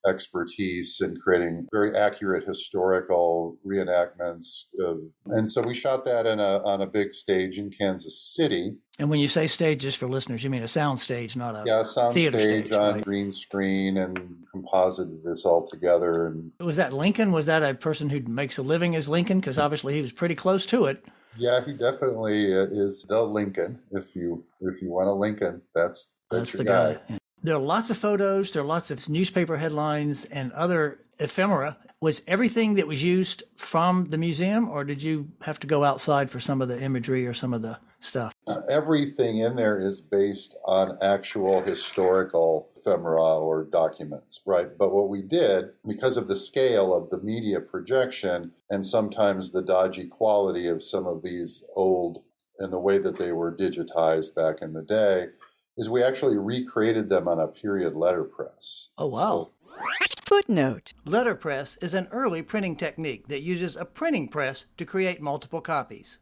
expertise 0.07 1.01
in 1.01 1.15
creating 1.15 1.67
very 1.71 1.95
accurate 1.95 2.45
historical 2.45 3.57
reenactments. 3.65 4.65
Of, 4.79 4.99
and 5.27 5.49
so 5.51 5.61
we 5.61 5.73
shot 5.73 6.05
that 6.05 6.25
in 6.25 6.39
a 6.39 6.63
on 6.63 6.81
a 6.81 6.87
big 6.87 7.13
stage 7.13 7.57
in 7.57 7.69
Kansas 7.69 8.19
City. 8.19 8.75
And 8.97 9.09
when 9.09 9.19
you 9.19 9.27
say 9.27 9.47
stage, 9.47 9.81
just 9.81 9.97
for 9.97 10.07
listeners, 10.07 10.43
you 10.43 10.49
mean 10.49 10.63
a 10.63 10.67
sound 10.67 10.99
stage, 10.99 11.35
not 11.35 11.55
a 11.55 11.63
Yeah, 11.65 11.83
sound 11.83 12.13
theater 12.13 12.39
stage 12.39 12.67
stage, 12.67 12.73
on 12.75 12.93
right. 12.93 13.03
green 13.03 13.33
screen 13.33 13.97
and 13.97 14.17
composited 14.51 15.21
this 15.23 15.45
all 15.45 15.67
together 15.67 16.27
and 16.27 16.51
Was 16.61 16.77
that 16.77 16.93
Lincoln? 16.93 17.33
Was 17.33 17.45
that 17.47 17.61
a 17.61 17.73
person 17.73 18.09
who 18.09 18.21
makes 18.21 18.57
a 18.57 18.61
living 18.61 18.95
as 18.95 19.09
Lincoln? 19.09 19.41
Because 19.41 19.59
obviously 19.59 19.95
he 19.95 20.01
was 20.01 20.13
pretty 20.13 20.35
close 20.35 20.65
to 20.67 20.85
it. 20.85 21.05
Yeah, 21.37 21.63
he 21.65 21.73
definitely 21.73 22.53
uh, 22.53 22.67
is 22.71 23.03
the 23.09 23.21
Lincoln. 23.21 23.79
If 23.91 24.15
you 24.15 24.45
if 24.61 24.81
you 24.81 24.89
want 24.89 25.09
a 25.09 25.13
Lincoln, 25.13 25.61
that's 25.73 26.15
that's, 26.31 26.53
your 26.53 26.63
the 26.63 26.63
guy. 26.63 26.93
guy. 26.93 26.99
Yeah. 27.09 27.17
There 27.45 27.55
are 27.55 27.59
lots 27.59 27.91
of 27.91 27.97
photos. 27.99 28.51
There 28.51 28.63
are 28.63 28.65
lots 28.65 28.89
of 28.89 29.07
newspaper 29.07 29.55
headlines 29.55 30.25
and 30.25 30.51
other 30.53 31.01
ephemera. 31.19 31.77
Was 32.01 32.23
everything 32.25 32.73
that 32.73 32.87
was 32.87 33.03
used 33.03 33.43
from 33.55 34.09
the 34.09 34.17
museum, 34.17 34.67
or 34.67 34.83
did 34.83 35.03
you 35.03 35.29
have 35.41 35.59
to 35.59 35.67
go 35.67 35.83
outside 35.83 36.31
for 36.31 36.39
some 36.39 36.59
of 36.59 36.69
the 36.69 36.81
imagery 36.81 37.27
or 37.27 37.35
some 37.35 37.53
of 37.53 37.61
the 37.61 37.77
stuff? 37.99 38.33
Everything 38.67 39.37
in 39.37 39.55
there 39.55 39.79
is 39.79 40.01
based 40.01 40.57
on 40.65 40.97
actual 41.03 41.61
historical 41.61 42.69
ephemera 42.77 43.37
or 43.37 43.65
documents, 43.65 44.41
right? 44.47 44.75
But 44.75 44.91
what 44.91 45.09
we 45.09 45.21
did, 45.21 45.65
because 45.85 46.17
of 46.17 46.27
the 46.27 46.35
scale 46.35 46.95
of 46.95 47.11
the 47.11 47.21
media 47.21 47.61
projection 47.61 48.53
and 48.71 48.83
sometimes 48.83 49.51
the 49.51 49.61
dodgy 49.61 50.07
quality 50.07 50.67
of 50.67 50.81
some 50.83 51.05
of 51.05 51.21
these 51.21 51.63
old 51.75 52.23
and 52.57 52.73
the 52.73 52.79
way 52.79 52.97
that 52.97 53.17
they 53.17 53.33
were 53.33 53.55
digitized 53.55 54.33
back 54.33 54.63
in 54.63 54.73
the 54.73 54.81
day, 54.81 55.27
is 55.77 55.89
we 55.89 56.03
actually 56.03 56.37
recreated 56.37 57.09
them 57.09 57.27
on 57.27 57.39
a 57.39 57.47
period 57.47 57.95
letterpress. 57.95 58.93
Oh 58.97 59.07
wow! 59.07 59.51
Footnote 60.25 60.93
Letterpress 61.05 61.77
is 61.81 61.93
an 61.93 62.07
early 62.11 62.41
printing 62.41 62.75
technique 62.75 63.27
that 63.27 63.43
uses 63.43 63.75
a 63.75 63.85
printing 63.85 64.27
press 64.27 64.65
to 64.77 64.85
create 64.85 65.21
multiple 65.21 65.61
copies. 65.61 66.19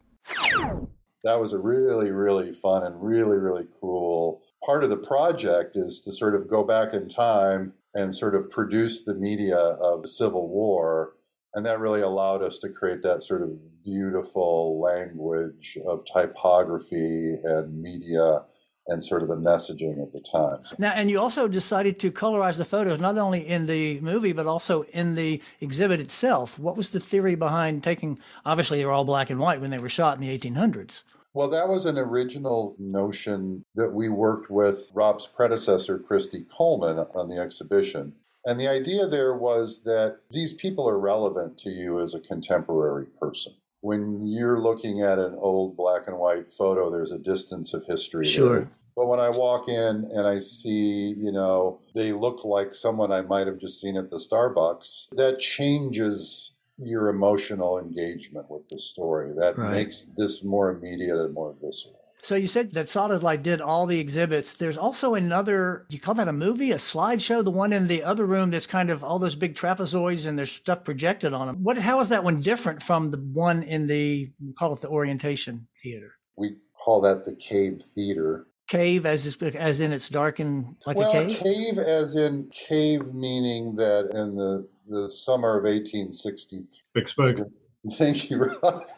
that 1.24 1.39
was 1.39 1.53
a 1.53 1.57
really 1.57 2.12
really 2.12 2.51
fun 2.51 2.83
and 2.83 3.01
really 3.01 3.38
really 3.38 3.65
cool 3.79 4.41
part 4.65 4.83
of 4.83 4.89
the 4.89 4.98
project 4.98 5.75
is 5.75 6.01
to 6.01 6.12
sort 6.12 6.36
of 6.36 6.48
go 6.48 6.63
back 6.63 6.93
in 6.93 7.07
time 7.07 7.74
and 7.93 8.13
sort 8.13 8.36
of 8.36 8.50
produce 8.50 9.03
the 9.03 9.13
media 9.13 9.57
of 9.57 10.01
the 10.01 10.07
civil 10.07 10.50
war 10.50 11.13
and 11.53 11.65
that 11.65 11.79
really 11.79 12.01
allowed 12.01 12.41
us 12.41 12.57
to 12.60 12.69
create 12.69 13.03
that 13.03 13.24
sort 13.24 13.41
of 13.41 13.51
beautiful 13.83 14.81
language 14.81 15.77
of 15.86 16.03
typography 16.12 17.36
and 17.43 17.81
media 17.81 18.39
and 18.87 19.03
sort 19.03 19.23
of 19.23 19.29
the 19.29 19.35
messaging 19.35 20.01
of 20.01 20.11
the 20.11 20.19
times 20.19 20.73
Now, 20.77 20.91
and 20.91 21.09
you 21.09 21.19
also 21.19 21.47
decided 21.47 21.99
to 21.99 22.11
colorize 22.11 22.57
the 22.57 22.65
photos 22.65 22.99
not 22.99 23.17
only 23.17 23.47
in 23.47 23.65
the 23.65 23.99
movie 24.01 24.33
but 24.33 24.45
also 24.45 24.83
in 24.93 25.15
the 25.15 25.41
exhibit 25.61 25.99
itself. 25.99 26.59
What 26.59 26.77
was 26.77 26.91
the 26.91 26.99
theory 26.99 27.35
behind 27.35 27.83
taking? 27.83 28.19
Obviously, 28.45 28.79
they 28.79 28.85
were 28.85 28.91
all 28.91 29.05
black 29.05 29.29
and 29.29 29.39
white 29.39 29.61
when 29.61 29.71
they 29.71 29.77
were 29.77 29.89
shot 29.89 30.15
in 30.17 30.21
the 30.21 30.37
1800s. 30.37 31.03
Well, 31.33 31.49
that 31.49 31.67
was 31.67 31.87
an 31.87 31.97
original 31.97 32.75
notion 32.77 33.65
that 33.73 33.91
we 33.91 34.07
worked 34.07 34.51
with 34.51 34.91
Rob's 34.93 35.25
predecessor, 35.25 35.97
Christy 35.97 36.45
Coleman, 36.55 36.99
on 37.15 37.27
the 37.27 37.39
exhibition. 37.39 38.13
And 38.45 38.59
the 38.59 38.67
idea 38.67 39.07
there 39.07 39.35
was 39.35 39.83
that 39.83 40.17
these 40.29 40.53
people 40.53 40.87
are 40.87 40.99
relevant 40.99 41.57
to 41.59 41.69
you 41.69 42.01
as 42.01 42.13
a 42.13 42.19
contemporary 42.19 43.07
person. 43.19 43.53
When 43.83 44.25
you're 44.25 44.61
looking 44.61 45.01
at 45.01 45.19
an 45.19 45.35
old 45.37 45.75
black 45.75 46.07
and 46.07 46.17
white 46.17 46.49
photo, 46.49 46.89
there's 46.89 47.11
a 47.11 47.19
distance 47.19 47.73
of 47.73 47.83
history. 47.85 48.23
there. 48.23 48.31
Sure. 48.31 48.71
But 48.95 49.07
when 49.07 49.19
I 49.19 49.27
walk 49.27 49.67
in 49.67 50.05
and 50.15 50.25
I 50.25 50.39
see, 50.39 51.13
you 51.17 51.33
know, 51.33 51.81
they 51.93 52.13
look 52.13 52.45
like 52.45 52.73
someone 52.73 53.11
I 53.11 53.23
might 53.23 53.45
have 53.45 53.57
just 53.59 53.81
seen 53.81 53.97
at 53.97 54.09
the 54.09 54.15
Starbucks, 54.17 55.09
that 55.17 55.39
changes 55.39 56.53
your 56.77 57.09
emotional 57.09 57.77
engagement 57.77 58.49
with 58.49 58.69
the 58.69 58.77
story. 58.77 59.33
That 59.35 59.57
Right. 59.57 59.71
makes 59.71 60.03
this 60.17 60.45
more 60.45 60.69
immediate 60.71 61.17
and 61.19 61.33
more 61.33 61.53
visceral. 61.61 61.99
So 62.23 62.35
you 62.35 62.47
said 62.47 62.71
that 62.71 62.89
Solid 62.89 63.21
Light 63.21 63.43
did 63.43 63.59
all 63.59 63.85
the 63.85 63.99
exhibits. 63.99 64.53
There's 64.53 64.77
also 64.77 65.15
another. 65.15 65.85
You 65.89 65.99
call 65.99 66.15
that 66.15 66.29
a 66.29 66.33
movie, 66.33 66.71
a 66.71 66.77
slideshow? 66.77 67.43
The 67.43 67.51
one 67.51 67.73
in 67.73 67.87
the 67.87 68.01
other 68.01 68.25
room 68.25 68.49
that's 68.49 68.65
kind 68.65 68.89
of 68.89 69.03
all 69.03 69.19
those 69.19 69.35
big 69.35 69.55
trapezoids 69.55 70.25
and 70.25 70.39
there's 70.39 70.53
stuff 70.53 70.85
projected 70.85 71.33
on 71.33 71.47
them. 71.47 71.57
What? 71.61 71.77
How 71.77 71.99
is 71.99 72.07
that 72.09 72.23
one 72.23 72.39
different 72.39 72.81
from 72.81 73.11
the 73.11 73.17
one 73.17 73.61
in 73.63 73.87
the 73.87 74.31
we 74.41 74.53
call 74.53 74.73
it 74.73 74.79
the 74.79 74.87
Orientation 74.87 75.67
Theater? 75.81 76.13
We 76.37 76.55
call 76.73 77.01
that 77.01 77.25
the 77.25 77.35
cave 77.35 77.81
theater. 77.81 78.47
Cave, 78.69 79.05
as 79.05 79.25
is, 79.25 79.35
as 79.35 79.81
in 79.81 79.91
it's 79.91 80.07
dark 80.07 80.39
and 80.39 80.77
like 80.85 80.95
well, 80.95 81.09
a 81.09 81.13
cave. 81.13 81.39
Cave 81.39 81.77
as 81.77 82.15
in 82.15 82.49
cave, 82.69 83.13
meaning 83.13 83.75
that 83.75 84.09
in 84.13 84.37
the, 84.37 84.65
the 84.87 85.09
summer 85.09 85.57
of 85.57 85.65
1863. 85.65 86.69
Big 86.93 87.09
spoken. 87.09 87.51
Thank 87.91 88.29
you, 88.29 88.37
Rob. 88.37 88.83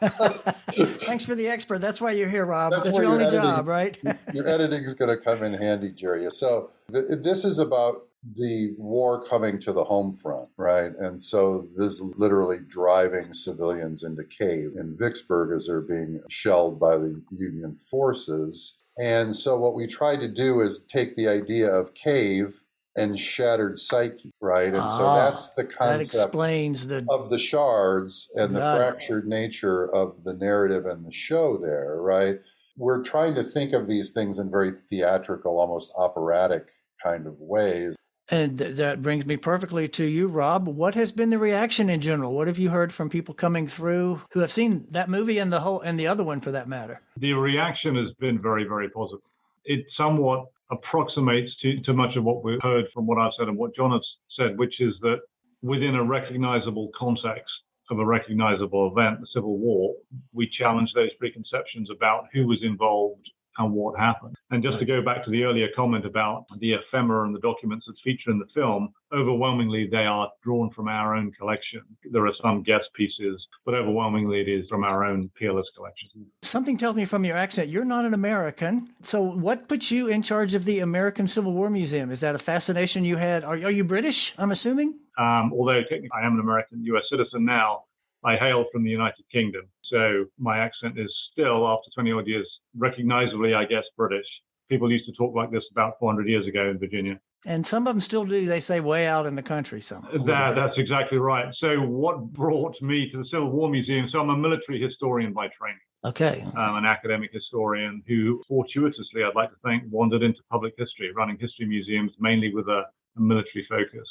Thanks 1.04 1.24
for 1.24 1.34
the 1.34 1.48
expert. 1.48 1.80
That's 1.80 2.00
why 2.00 2.12
you're 2.12 2.28
here, 2.28 2.46
Rob. 2.46 2.70
That's 2.70 2.84
That's, 2.84 2.96
your 2.96 3.06
only 3.06 3.24
editing. 3.24 3.42
job, 3.42 3.66
right? 3.66 3.98
Your 4.32 4.46
editing 4.46 4.84
is 4.84 4.94
going 4.94 5.16
to 5.16 5.22
come 5.22 5.42
in 5.42 5.54
handy, 5.54 5.90
Jerry. 5.90 6.30
So 6.30 6.70
th- 6.92 7.04
this 7.22 7.44
is 7.44 7.58
about 7.58 8.06
the 8.34 8.74
war 8.78 9.22
coming 9.22 9.60
to 9.60 9.72
the 9.72 9.84
home 9.84 10.12
front, 10.12 10.48
right? 10.56 10.92
And 10.98 11.20
so 11.20 11.68
this 11.76 11.94
is 11.94 12.14
literally 12.16 12.58
driving 12.68 13.32
civilians 13.32 14.04
into 14.04 14.24
cave 14.24 14.70
in 14.76 14.96
Vicksburg 14.98 15.54
as 15.54 15.66
they're 15.66 15.80
being 15.80 16.20
shelled 16.28 16.78
by 16.78 16.96
the 16.96 17.20
Union 17.30 17.76
forces. 17.90 18.78
And 18.98 19.34
so 19.34 19.58
what 19.58 19.74
we 19.74 19.86
tried 19.86 20.20
to 20.20 20.28
do 20.28 20.60
is 20.60 20.80
take 20.80 21.16
the 21.16 21.28
idea 21.28 21.68
of 21.70 21.94
cave 21.94 22.62
and 22.96 23.18
shattered 23.18 23.78
psyche, 23.78 24.30
right? 24.40 24.74
And 24.74 24.88
so 24.88 25.04
Ah, 25.06 25.14
that's 25.30 25.50
the 25.54 25.62
that 25.64 25.72
concept 25.78 26.14
explains 26.24 26.86
the. 26.86 27.04
of 27.10 27.30
the 27.30 27.38
shards 27.38 28.30
and 28.36 28.54
the 28.54 28.60
Got 28.60 28.74
it. 28.74 28.78
fractured 28.78 29.26
nature 29.28 29.92
of 29.94 30.24
the 30.24 30.34
narrative 30.34 30.86
and 30.86 31.04
the 31.06 31.12
show 31.12 31.56
there, 31.58 31.96
right? 32.00 32.40
We're 32.78 33.02
trying 33.02 33.34
to 33.36 33.42
think 33.42 33.72
of 33.72 33.86
these 33.86 34.12
things 34.12 34.38
in 34.38 34.50
very 34.50 34.72
theatrical, 34.72 35.58
almost 35.58 35.92
operatic 35.96 36.70
kind 37.02 37.26
of 37.26 37.38
ways. 37.40 37.96
And 38.28 38.58
th- 38.58 38.76
that 38.76 39.02
brings 39.02 39.24
me 39.24 39.36
perfectly 39.36 39.86
to 39.90 40.04
you, 40.04 40.26
Rob. 40.26 40.66
What 40.66 40.94
has 40.96 41.12
been 41.12 41.30
the 41.30 41.38
reaction 41.38 41.88
in 41.88 42.00
general? 42.00 42.32
What 42.34 42.48
have 42.48 42.58
you 42.58 42.70
heard 42.70 42.92
from 42.92 43.08
people 43.08 43.34
coming 43.34 43.68
through 43.68 44.20
who 44.32 44.40
have 44.40 44.50
seen 44.50 44.86
that 44.90 45.08
movie 45.08 45.38
and 45.38 45.52
the 45.52 45.60
whole 45.60 45.80
and 45.80 45.98
the 45.98 46.08
other 46.08 46.24
one 46.24 46.40
for 46.40 46.50
that 46.50 46.68
matter? 46.68 47.00
The 47.18 47.32
reaction 47.34 47.94
has 47.94 48.12
been 48.18 48.42
very, 48.42 48.64
very 48.64 48.88
positive. 48.90 49.22
It 49.64 49.86
somewhat 49.96 50.46
approximates 50.70 51.52
to, 51.62 51.80
to 51.82 51.92
much 51.92 52.16
of 52.16 52.24
what 52.24 52.42
we've 52.42 52.62
heard 52.62 52.86
from 52.92 53.06
what 53.06 53.18
I've 53.18 53.32
said 53.38 53.48
and 53.48 53.56
what 53.56 53.74
John 53.74 53.92
has 53.92 54.06
said, 54.36 54.58
which 54.58 54.80
is 54.80 54.94
that 55.02 55.18
within 55.62 55.94
a 55.94 56.04
recognizable 56.04 56.90
context 56.98 57.50
of 57.90 57.98
a 57.98 58.04
recognizable 58.04 58.90
event, 58.90 59.20
the 59.20 59.26
Civil 59.32 59.58
War, 59.58 59.94
we 60.32 60.50
challenge 60.58 60.90
those 60.94 61.14
preconceptions 61.18 61.88
about 61.90 62.26
who 62.32 62.46
was 62.46 62.58
involved 62.62 63.30
and 63.58 63.72
what 63.72 63.98
happened. 63.98 64.35
And 64.50 64.62
just 64.62 64.78
to 64.78 64.84
go 64.84 65.02
back 65.02 65.24
to 65.24 65.30
the 65.30 65.42
earlier 65.42 65.66
comment 65.74 66.06
about 66.06 66.46
the 66.60 66.74
ephemera 66.74 67.24
and 67.24 67.34
the 67.34 67.40
documents 67.40 67.84
that 67.86 67.96
feature 68.04 68.30
in 68.30 68.38
the 68.38 68.46
film, 68.54 68.92
overwhelmingly 69.12 69.88
they 69.90 70.04
are 70.06 70.30
drawn 70.44 70.70
from 70.70 70.86
our 70.86 71.16
own 71.16 71.32
collection. 71.32 71.82
There 72.12 72.26
are 72.26 72.32
some 72.40 72.62
guest 72.62 72.84
pieces, 72.94 73.44
but 73.64 73.74
overwhelmingly 73.74 74.40
it 74.40 74.48
is 74.48 74.68
from 74.68 74.84
our 74.84 75.04
own 75.04 75.30
peerless 75.36 75.66
collection. 75.74 76.10
Something 76.42 76.76
tells 76.76 76.94
me 76.94 77.04
from 77.04 77.24
your 77.24 77.36
accent 77.36 77.70
you're 77.70 77.84
not 77.84 78.04
an 78.04 78.14
American. 78.14 78.88
So, 79.02 79.20
what 79.20 79.68
put 79.68 79.90
you 79.90 80.08
in 80.08 80.22
charge 80.22 80.54
of 80.54 80.64
the 80.64 80.78
American 80.78 81.26
Civil 81.26 81.52
War 81.52 81.68
Museum? 81.68 82.12
Is 82.12 82.20
that 82.20 82.36
a 82.36 82.38
fascination 82.38 83.04
you 83.04 83.16
had? 83.16 83.42
Are, 83.42 83.54
are 83.54 83.70
you 83.70 83.82
British? 83.82 84.32
I'm 84.38 84.52
assuming. 84.52 84.94
Um, 85.18 85.52
although 85.52 85.80
technically 85.82 86.10
I 86.14 86.24
am 86.24 86.34
an 86.34 86.40
American 86.40 86.84
US 86.84 87.02
citizen 87.10 87.44
now, 87.44 87.84
I 88.24 88.36
hail 88.36 88.64
from 88.72 88.84
the 88.84 88.90
United 88.90 89.24
Kingdom. 89.32 89.62
So 89.90 90.26
my 90.38 90.58
accent 90.58 90.98
is 90.98 91.12
still, 91.32 91.66
after 91.66 91.90
20 91.94 92.12
odd 92.12 92.26
years, 92.26 92.48
recognizably, 92.76 93.54
I 93.54 93.64
guess, 93.64 93.84
British. 93.96 94.26
People 94.68 94.90
used 94.90 95.06
to 95.06 95.12
talk 95.12 95.34
like 95.34 95.50
this 95.50 95.62
about 95.70 95.94
400 96.00 96.28
years 96.28 96.46
ago 96.46 96.68
in 96.70 96.78
Virginia. 96.78 97.20
And 97.44 97.64
some 97.64 97.86
of 97.86 97.94
them 97.94 98.00
still 98.00 98.24
do. 98.24 98.46
They 98.46 98.58
say 98.58 98.80
way 98.80 99.06
out 99.06 99.26
in 99.26 99.36
the 99.36 99.42
country. 99.42 99.80
Some. 99.80 100.08
That, 100.26 100.56
that's 100.56 100.76
exactly 100.76 101.18
right. 101.18 101.54
So, 101.60 101.80
what 101.80 102.32
brought 102.32 102.80
me 102.82 103.08
to 103.12 103.18
the 103.18 103.24
Civil 103.30 103.50
War 103.50 103.70
Museum? 103.70 104.08
So, 104.10 104.18
I'm 104.18 104.30
a 104.30 104.36
military 104.36 104.82
historian 104.82 105.32
by 105.32 105.46
training. 105.56 105.78
Okay. 106.04 106.44
Um, 106.56 106.76
an 106.76 106.84
academic 106.84 107.30
historian 107.32 108.02
who, 108.08 108.42
fortuitously, 108.48 109.22
I'd 109.22 109.36
like 109.36 109.50
to 109.50 109.56
think, 109.64 109.84
wandered 109.90 110.22
into 110.22 110.40
public 110.50 110.74
history, 110.76 111.12
running 111.12 111.36
history 111.38 111.66
museums 111.66 112.10
mainly 112.18 112.52
with 112.52 112.66
a, 112.68 112.82
a 113.16 113.20
military 113.20 113.64
focus. 113.68 114.08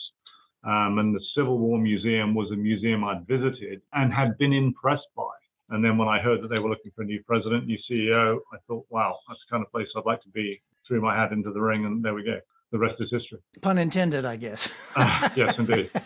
Um, 0.65 0.97
and 0.97 1.13
the 1.13 1.21
Civil 1.35 1.59
War 1.59 1.77
Museum 1.77 2.33
was 2.33 2.51
a 2.51 2.55
museum 2.55 3.03
I'd 3.03 3.27
visited 3.27 3.81
and 3.93 4.13
had 4.13 4.37
been 4.37 4.51
impressed 4.51 5.07
by. 5.15 5.23
And 5.69 5.83
then 5.83 5.97
when 5.97 6.07
I 6.07 6.19
heard 6.19 6.41
that 6.43 6.49
they 6.49 6.59
were 6.59 6.69
looking 6.69 6.91
for 6.95 7.01
a 7.01 7.05
new 7.05 7.21
president, 7.23 7.65
new 7.65 7.77
CEO, 7.89 8.37
I 8.53 8.57
thought, 8.67 8.85
wow, 8.89 9.17
that's 9.27 9.39
the 9.47 9.55
kind 9.55 9.65
of 9.65 9.71
place 9.71 9.87
I'd 9.95 10.05
like 10.05 10.21
to 10.23 10.29
be. 10.29 10.61
Threw 10.87 11.01
my 11.01 11.15
hat 11.15 11.31
into 11.31 11.51
the 11.51 11.61
ring, 11.61 11.85
and 11.85 12.03
there 12.03 12.13
we 12.13 12.23
go. 12.23 12.39
The 12.71 12.77
rest 12.77 12.95
is 12.99 13.09
history. 13.11 13.39
Pun 13.61 13.77
intended, 13.77 14.25
I 14.25 14.35
guess. 14.35 14.93
uh, 14.95 15.29
yes, 15.35 15.57
indeed. 15.57 15.89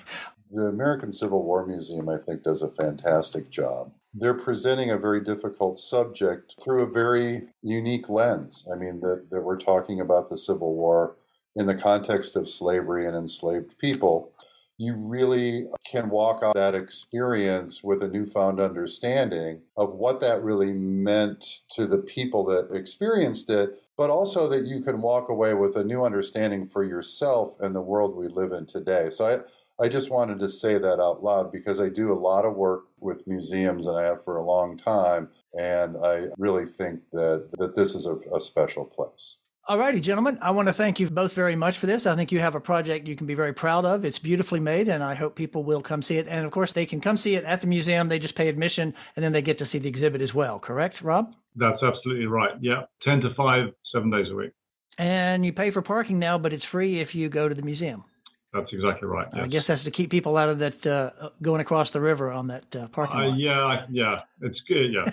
The 0.51 0.63
American 0.63 1.11
Civil 1.11 1.43
War 1.43 1.63
Museum, 1.67 2.09
I 2.09 2.17
think, 2.17 2.41
does 2.41 2.63
a 2.63 2.71
fantastic 2.71 3.51
job. 3.51 3.91
They're 4.15 4.33
presenting 4.33 4.89
a 4.89 4.97
very 4.97 5.23
difficult 5.23 5.77
subject 5.77 6.55
through 6.59 6.81
a 6.81 6.91
very 6.91 7.49
unique 7.61 8.09
lens. 8.09 8.67
I 8.73 8.75
mean, 8.75 8.99
that, 9.01 9.27
that 9.29 9.41
we're 9.41 9.59
talking 9.59 10.01
about 10.01 10.27
the 10.27 10.37
Civil 10.37 10.73
War 10.73 11.17
in 11.55 11.67
the 11.67 11.75
context 11.75 12.35
of 12.35 12.49
slavery 12.49 13.05
and 13.05 13.15
enslaved 13.15 13.77
people 13.77 14.31
you 14.79 14.95
really 14.95 15.65
can 15.86 16.09
walk 16.09 16.41
out 16.41 16.55
that 16.55 16.74
experience 16.74 17.83
with 17.83 18.01
a 18.01 18.07
newfound 18.07 18.62
understanding 18.62 19.62
of 19.75 19.93
what 19.93 20.21
that 20.21 20.41
really 20.41 20.71
meant 20.71 21.59
to 21.69 21.86
the 21.86 21.98
people 21.98 22.45
that 22.45 22.74
experienced 22.74 23.50
it, 23.50 23.71
but 23.98 24.09
also 24.09 24.48
that 24.48 24.63
you 24.63 24.81
can 24.81 25.01
walk 25.01 25.27
away 25.27 25.53
with 25.53 25.75
a 25.75 25.83
new 25.83 26.01
understanding 26.01 26.65
for 26.65 26.86
yourself 26.86 27.57
and 27.59 27.75
the 27.75 27.81
world 27.81 28.15
we 28.15 28.29
live 28.29 28.53
in 28.53 28.65
today. 28.65 29.09
So 29.09 29.43
I, 29.79 29.83
I 29.83 29.89
just 29.89 30.09
wanted 30.09 30.39
to 30.39 30.48
say 30.48 30.77
that 30.77 31.01
out 31.01 31.21
loud 31.21 31.51
because 31.51 31.81
I 31.81 31.89
do 31.89 32.13
a 32.13 32.13
lot 32.13 32.45
of 32.45 32.55
work 32.55 32.86
with 33.01 33.27
museums 33.27 33.86
and 33.86 33.98
I 33.98 34.03
have 34.03 34.24
for 34.24 34.38
a 34.38 34.45
long 34.45 34.77
time. 34.77 35.27
And 35.59 35.98
I 35.98 36.27
really 36.38 36.65
think 36.65 37.01
that, 37.12 37.50
that 37.57 37.75
this 37.75 37.93
is 37.95 38.05
a, 38.05 38.15
a 38.33 38.39
special 38.39 38.86
place. 38.86 39.39
All 39.69 39.77
righty, 39.77 39.99
gentlemen. 39.99 40.39
I 40.41 40.49
want 40.49 40.67
to 40.67 40.73
thank 40.73 40.99
you 40.99 41.07
both 41.11 41.35
very 41.35 41.55
much 41.55 41.77
for 41.77 41.85
this. 41.85 42.07
I 42.07 42.15
think 42.15 42.31
you 42.31 42.39
have 42.39 42.55
a 42.55 42.59
project 42.59 43.07
you 43.07 43.15
can 43.15 43.27
be 43.27 43.35
very 43.35 43.53
proud 43.53 43.85
of. 43.85 44.03
It's 44.03 44.17
beautifully 44.17 44.59
made, 44.59 44.88
and 44.88 45.03
I 45.03 45.13
hope 45.13 45.35
people 45.35 45.63
will 45.63 45.79
come 45.79 46.01
see 46.01 46.17
it. 46.17 46.27
And 46.27 46.43
of 46.43 46.51
course, 46.51 46.73
they 46.73 46.88
can 46.88 46.99
come 46.99 47.17
see 47.17 47.35
it 47.35 47.43
at 47.43 47.61
the 47.61 47.67
museum. 47.67 48.09
They 48.09 48.17
just 48.17 48.33
pay 48.33 48.49
admission, 48.49 48.95
and 49.15 49.23
then 49.23 49.31
they 49.31 49.43
get 49.43 49.59
to 49.59 49.67
see 49.67 49.77
the 49.77 49.88
exhibit 49.88 50.21
as 50.21 50.33
well. 50.33 50.57
Correct, 50.57 51.03
Rob? 51.03 51.35
That's 51.55 51.77
absolutely 51.83 52.25
right. 52.25 52.53
Yeah, 52.59 52.85
10 53.03 53.21
to 53.21 53.29
5, 53.35 53.65
seven 53.93 54.09
days 54.09 54.25
a 54.31 54.35
week. 54.35 54.53
And 54.97 55.45
you 55.45 55.53
pay 55.53 55.69
for 55.69 55.83
parking 55.83 56.17
now, 56.17 56.39
but 56.39 56.51
it's 56.51 56.65
free 56.65 56.99
if 56.99 57.13
you 57.13 57.29
go 57.29 57.47
to 57.47 57.53
the 57.53 57.61
museum. 57.61 58.05
That's 58.51 58.73
exactly 58.73 59.07
right. 59.07 59.27
Yes. 59.35 59.43
I 59.43 59.47
guess 59.47 59.67
that's 59.67 59.83
to 59.83 59.91
keep 59.91 60.09
people 60.09 60.35
out 60.35 60.49
of 60.49 60.57
that 60.57 60.88
uh, 60.88 61.29
going 61.43 61.61
across 61.61 61.91
the 61.91 62.01
river 62.01 62.31
on 62.31 62.47
that 62.47 62.75
uh, 62.75 62.88
parking 62.88 63.19
lot. 63.19 63.33
Uh, 63.33 63.35
yeah, 63.35 63.85
yeah, 63.91 64.19
it's 64.41 64.59
good. 64.67 64.91
Yeah. 64.91 65.11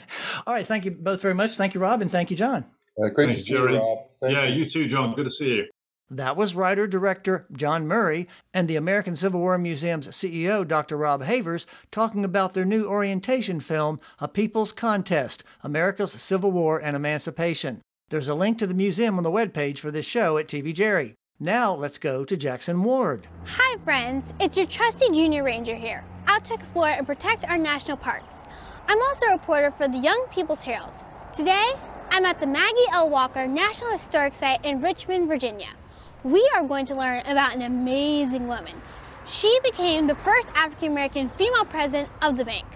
All 0.48 0.52
right. 0.52 0.66
Thank 0.66 0.86
you 0.86 0.90
both 0.90 1.22
very 1.22 1.34
much. 1.34 1.52
Thank 1.52 1.74
you, 1.74 1.80
Rob, 1.80 2.02
and 2.02 2.10
thank 2.10 2.32
you, 2.32 2.36
John. 2.36 2.64
Uh, 3.02 3.08
great 3.08 3.32
to 3.32 3.38
see 3.38 3.52
Jerry. 3.52 3.74
you, 3.74 3.80
Rob. 3.80 3.98
Thank 4.20 4.34
yeah, 4.34 4.44
you. 4.44 4.64
you 4.64 4.70
too, 4.70 4.88
John. 4.88 5.14
Good 5.14 5.24
to 5.24 5.30
see 5.38 5.44
you. 5.44 5.64
That 6.10 6.36
was 6.36 6.54
writer 6.54 6.86
director 6.86 7.46
John 7.52 7.86
Murray 7.86 8.28
and 8.54 8.66
the 8.66 8.76
American 8.76 9.14
Civil 9.14 9.40
War 9.40 9.58
Museum's 9.58 10.08
CEO, 10.08 10.66
Dr. 10.66 10.96
Rob 10.96 11.22
Havers, 11.22 11.66
talking 11.90 12.24
about 12.24 12.54
their 12.54 12.64
new 12.64 12.86
orientation 12.86 13.60
film, 13.60 14.00
A 14.18 14.26
People's 14.26 14.72
Contest 14.72 15.44
America's 15.62 16.12
Civil 16.12 16.50
War 16.50 16.78
and 16.78 16.96
Emancipation. 16.96 17.82
There's 18.08 18.28
a 18.28 18.34
link 18.34 18.58
to 18.58 18.66
the 18.66 18.72
museum 18.72 19.18
on 19.18 19.22
the 19.22 19.30
webpage 19.30 19.78
for 19.78 19.90
this 19.90 20.06
show 20.06 20.38
at 20.38 20.48
TV 20.48 20.72
Jerry. 20.72 21.14
Now 21.38 21.74
let's 21.74 21.98
go 21.98 22.24
to 22.24 22.36
Jackson 22.38 22.82
Ward. 22.82 23.28
Hi, 23.44 23.76
friends. 23.84 24.24
It's 24.40 24.56
your 24.56 24.66
trusty 24.66 25.08
junior 25.08 25.44
ranger 25.44 25.76
here, 25.76 26.02
out 26.26 26.46
to 26.46 26.54
explore 26.54 26.88
and 26.88 27.06
protect 27.06 27.44
our 27.44 27.58
national 27.58 27.98
parks. 27.98 28.32
I'm 28.86 29.00
also 29.02 29.26
a 29.26 29.32
reporter 29.32 29.74
for 29.76 29.88
the 29.88 29.98
Young 29.98 30.26
People's 30.34 30.60
Herald. 30.60 30.94
Today, 31.36 31.72
I'm 32.10 32.24
at 32.24 32.40
the 32.40 32.46
Maggie 32.46 32.86
L. 32.92 33.10
Walker 33.10 33.46
National 33.46 33.98
Historic 33.98 34.32
Site 34.40 34.64
in 34.64 34.80
Richmond, 34.80 35.28
Virginia. 35.28 35.68
We 36.24 36.50
are 36.54 36.66
going 36.66 36.86
to 36.86 36.94
learn 36.94 37.20
about 37.26 37.54
an 37.54 37.62
amazing 37.62 38.48
woman. 38.48 38.80
She 39.40 39.60
became 39.62 40.06
the 40.06 40.16
first 40.24 40.48
African 40.54 40.92
American 40.92 41.30
female 41.36 41.66
president 41.66 42.08
of 42.22 42.36
the 42.36 42.44
bank. 42.44 42.66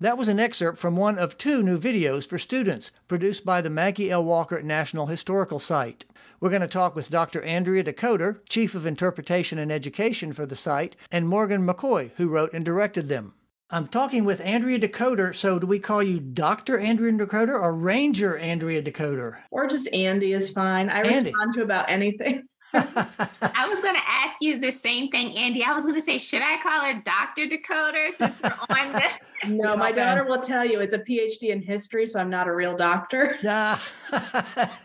That 0.00 0.18
was 0.18 0.28
an 0.28 0.40
excerpt 0.40 0.78
from 0.78 0.96
one 0.96 1.16
of 1.16 1.38
two 1.38 1.62
new 1.62 1.78
videos 1.78 2.26
for 2.26 2.38
students 2.38 2.90
produced 3.06 3.44
by 3.44 3.60
the 3.60 3.70
Maggie 3.70 4.10
L. 4.10 4.24
Walker 4.24 4.60
National 4.60 5.06
Historical 5.06 5.60
Site. 5.60 6.04
We're 6.40 6.50
going 6.50 6.60
to 6.60 6.68
talk 6.68 6.96
with 6.96 7.08
Dr. 7.08 7.40
Andrea 7.42 7.84
DeKoter, 7.84 8.40
Chief 8.48 8.74
of 8.74 8.84
Interpretation 8.84 9.58
and 9.58 9.70
Education 9.70 10.32
for 10.32 10.44
the 10.44 10.56
site, 10.56 10.96
and 11.12 11.28
Morgan 11.28 11.64
McCoy, 11.64 12.10
who 12.16 12.28
wrote 12.28 12.52
and 12.52 12.64
directed 12.64 13.08
them. 13.08 13.34
I'm 13.72 13.86
talking 13.86 14.26
with 14.26 14.42
Andrea 14.42 14.78
DeKoter. 14.78 15.34
So, 15.34 15.58
do 15.58 15.66
we 15.66 15.78
call 15.78 16.02
you 16.02 16.20
Dr. 16.20 16.78
Andrea 16.78 17.12
DeKoter 17.12 17.58
or 17.58 17.74
Ranger 17.74 18.36
Andrea 18.36 18.82
DeKoter? 18.82 19.38
Or 19.50 19.66
just 19.66 19.88
Andy 19.94 20.34
is 20.34 20.50
fine. 20.50 20.90
I 20.90 21.00
Andy. 21.00 21.30
respond 21.30 21.54
to 21.54 21.62
about 21.62 21.88
anything. 21.88 22.46
I 22.74 23.68
was 23.68 23.80
going 23.80 23.94
to 23.94 24.08
ask 24.08 24.36
you 24.40 24.58
the 24.58 24.70
same 24.70 25.08
thing, 25.08 25.36
Andy. 25.36 25.62
I 25.64 25.72
was 25.72 25.84
going 25.84 25.94
to 25.94 26.02
say, 26.02 26.18
should 26.18 26.42
I 26.42 26.58
call 26.62 26.80
her 26.82 27.02
Dr. 27.02 27.46
DeKoter 27.46 28.10
since 28.16 28.42
we're 28.42 28.50
on 28.78 28.92
the. 28.92 29.48
no, 29.48 29.74
my 29.74 29.90
daughter 29.90 30.24
will 30.24 30.40
tell 30.40 30.64
you 30.64 30.80
it's 30.80 30.94
a 30.94 30.98
PhD 30.98 31.50
in 31.50 31.62
history, 31.62 32.06
so 32.06 32.20
I'm 32.20 32.30
not 32.30 32.48
a 32.48 32.54
real 32.54 32.76
doctor. 32.76 33.38
Yeah. 33.42 33.78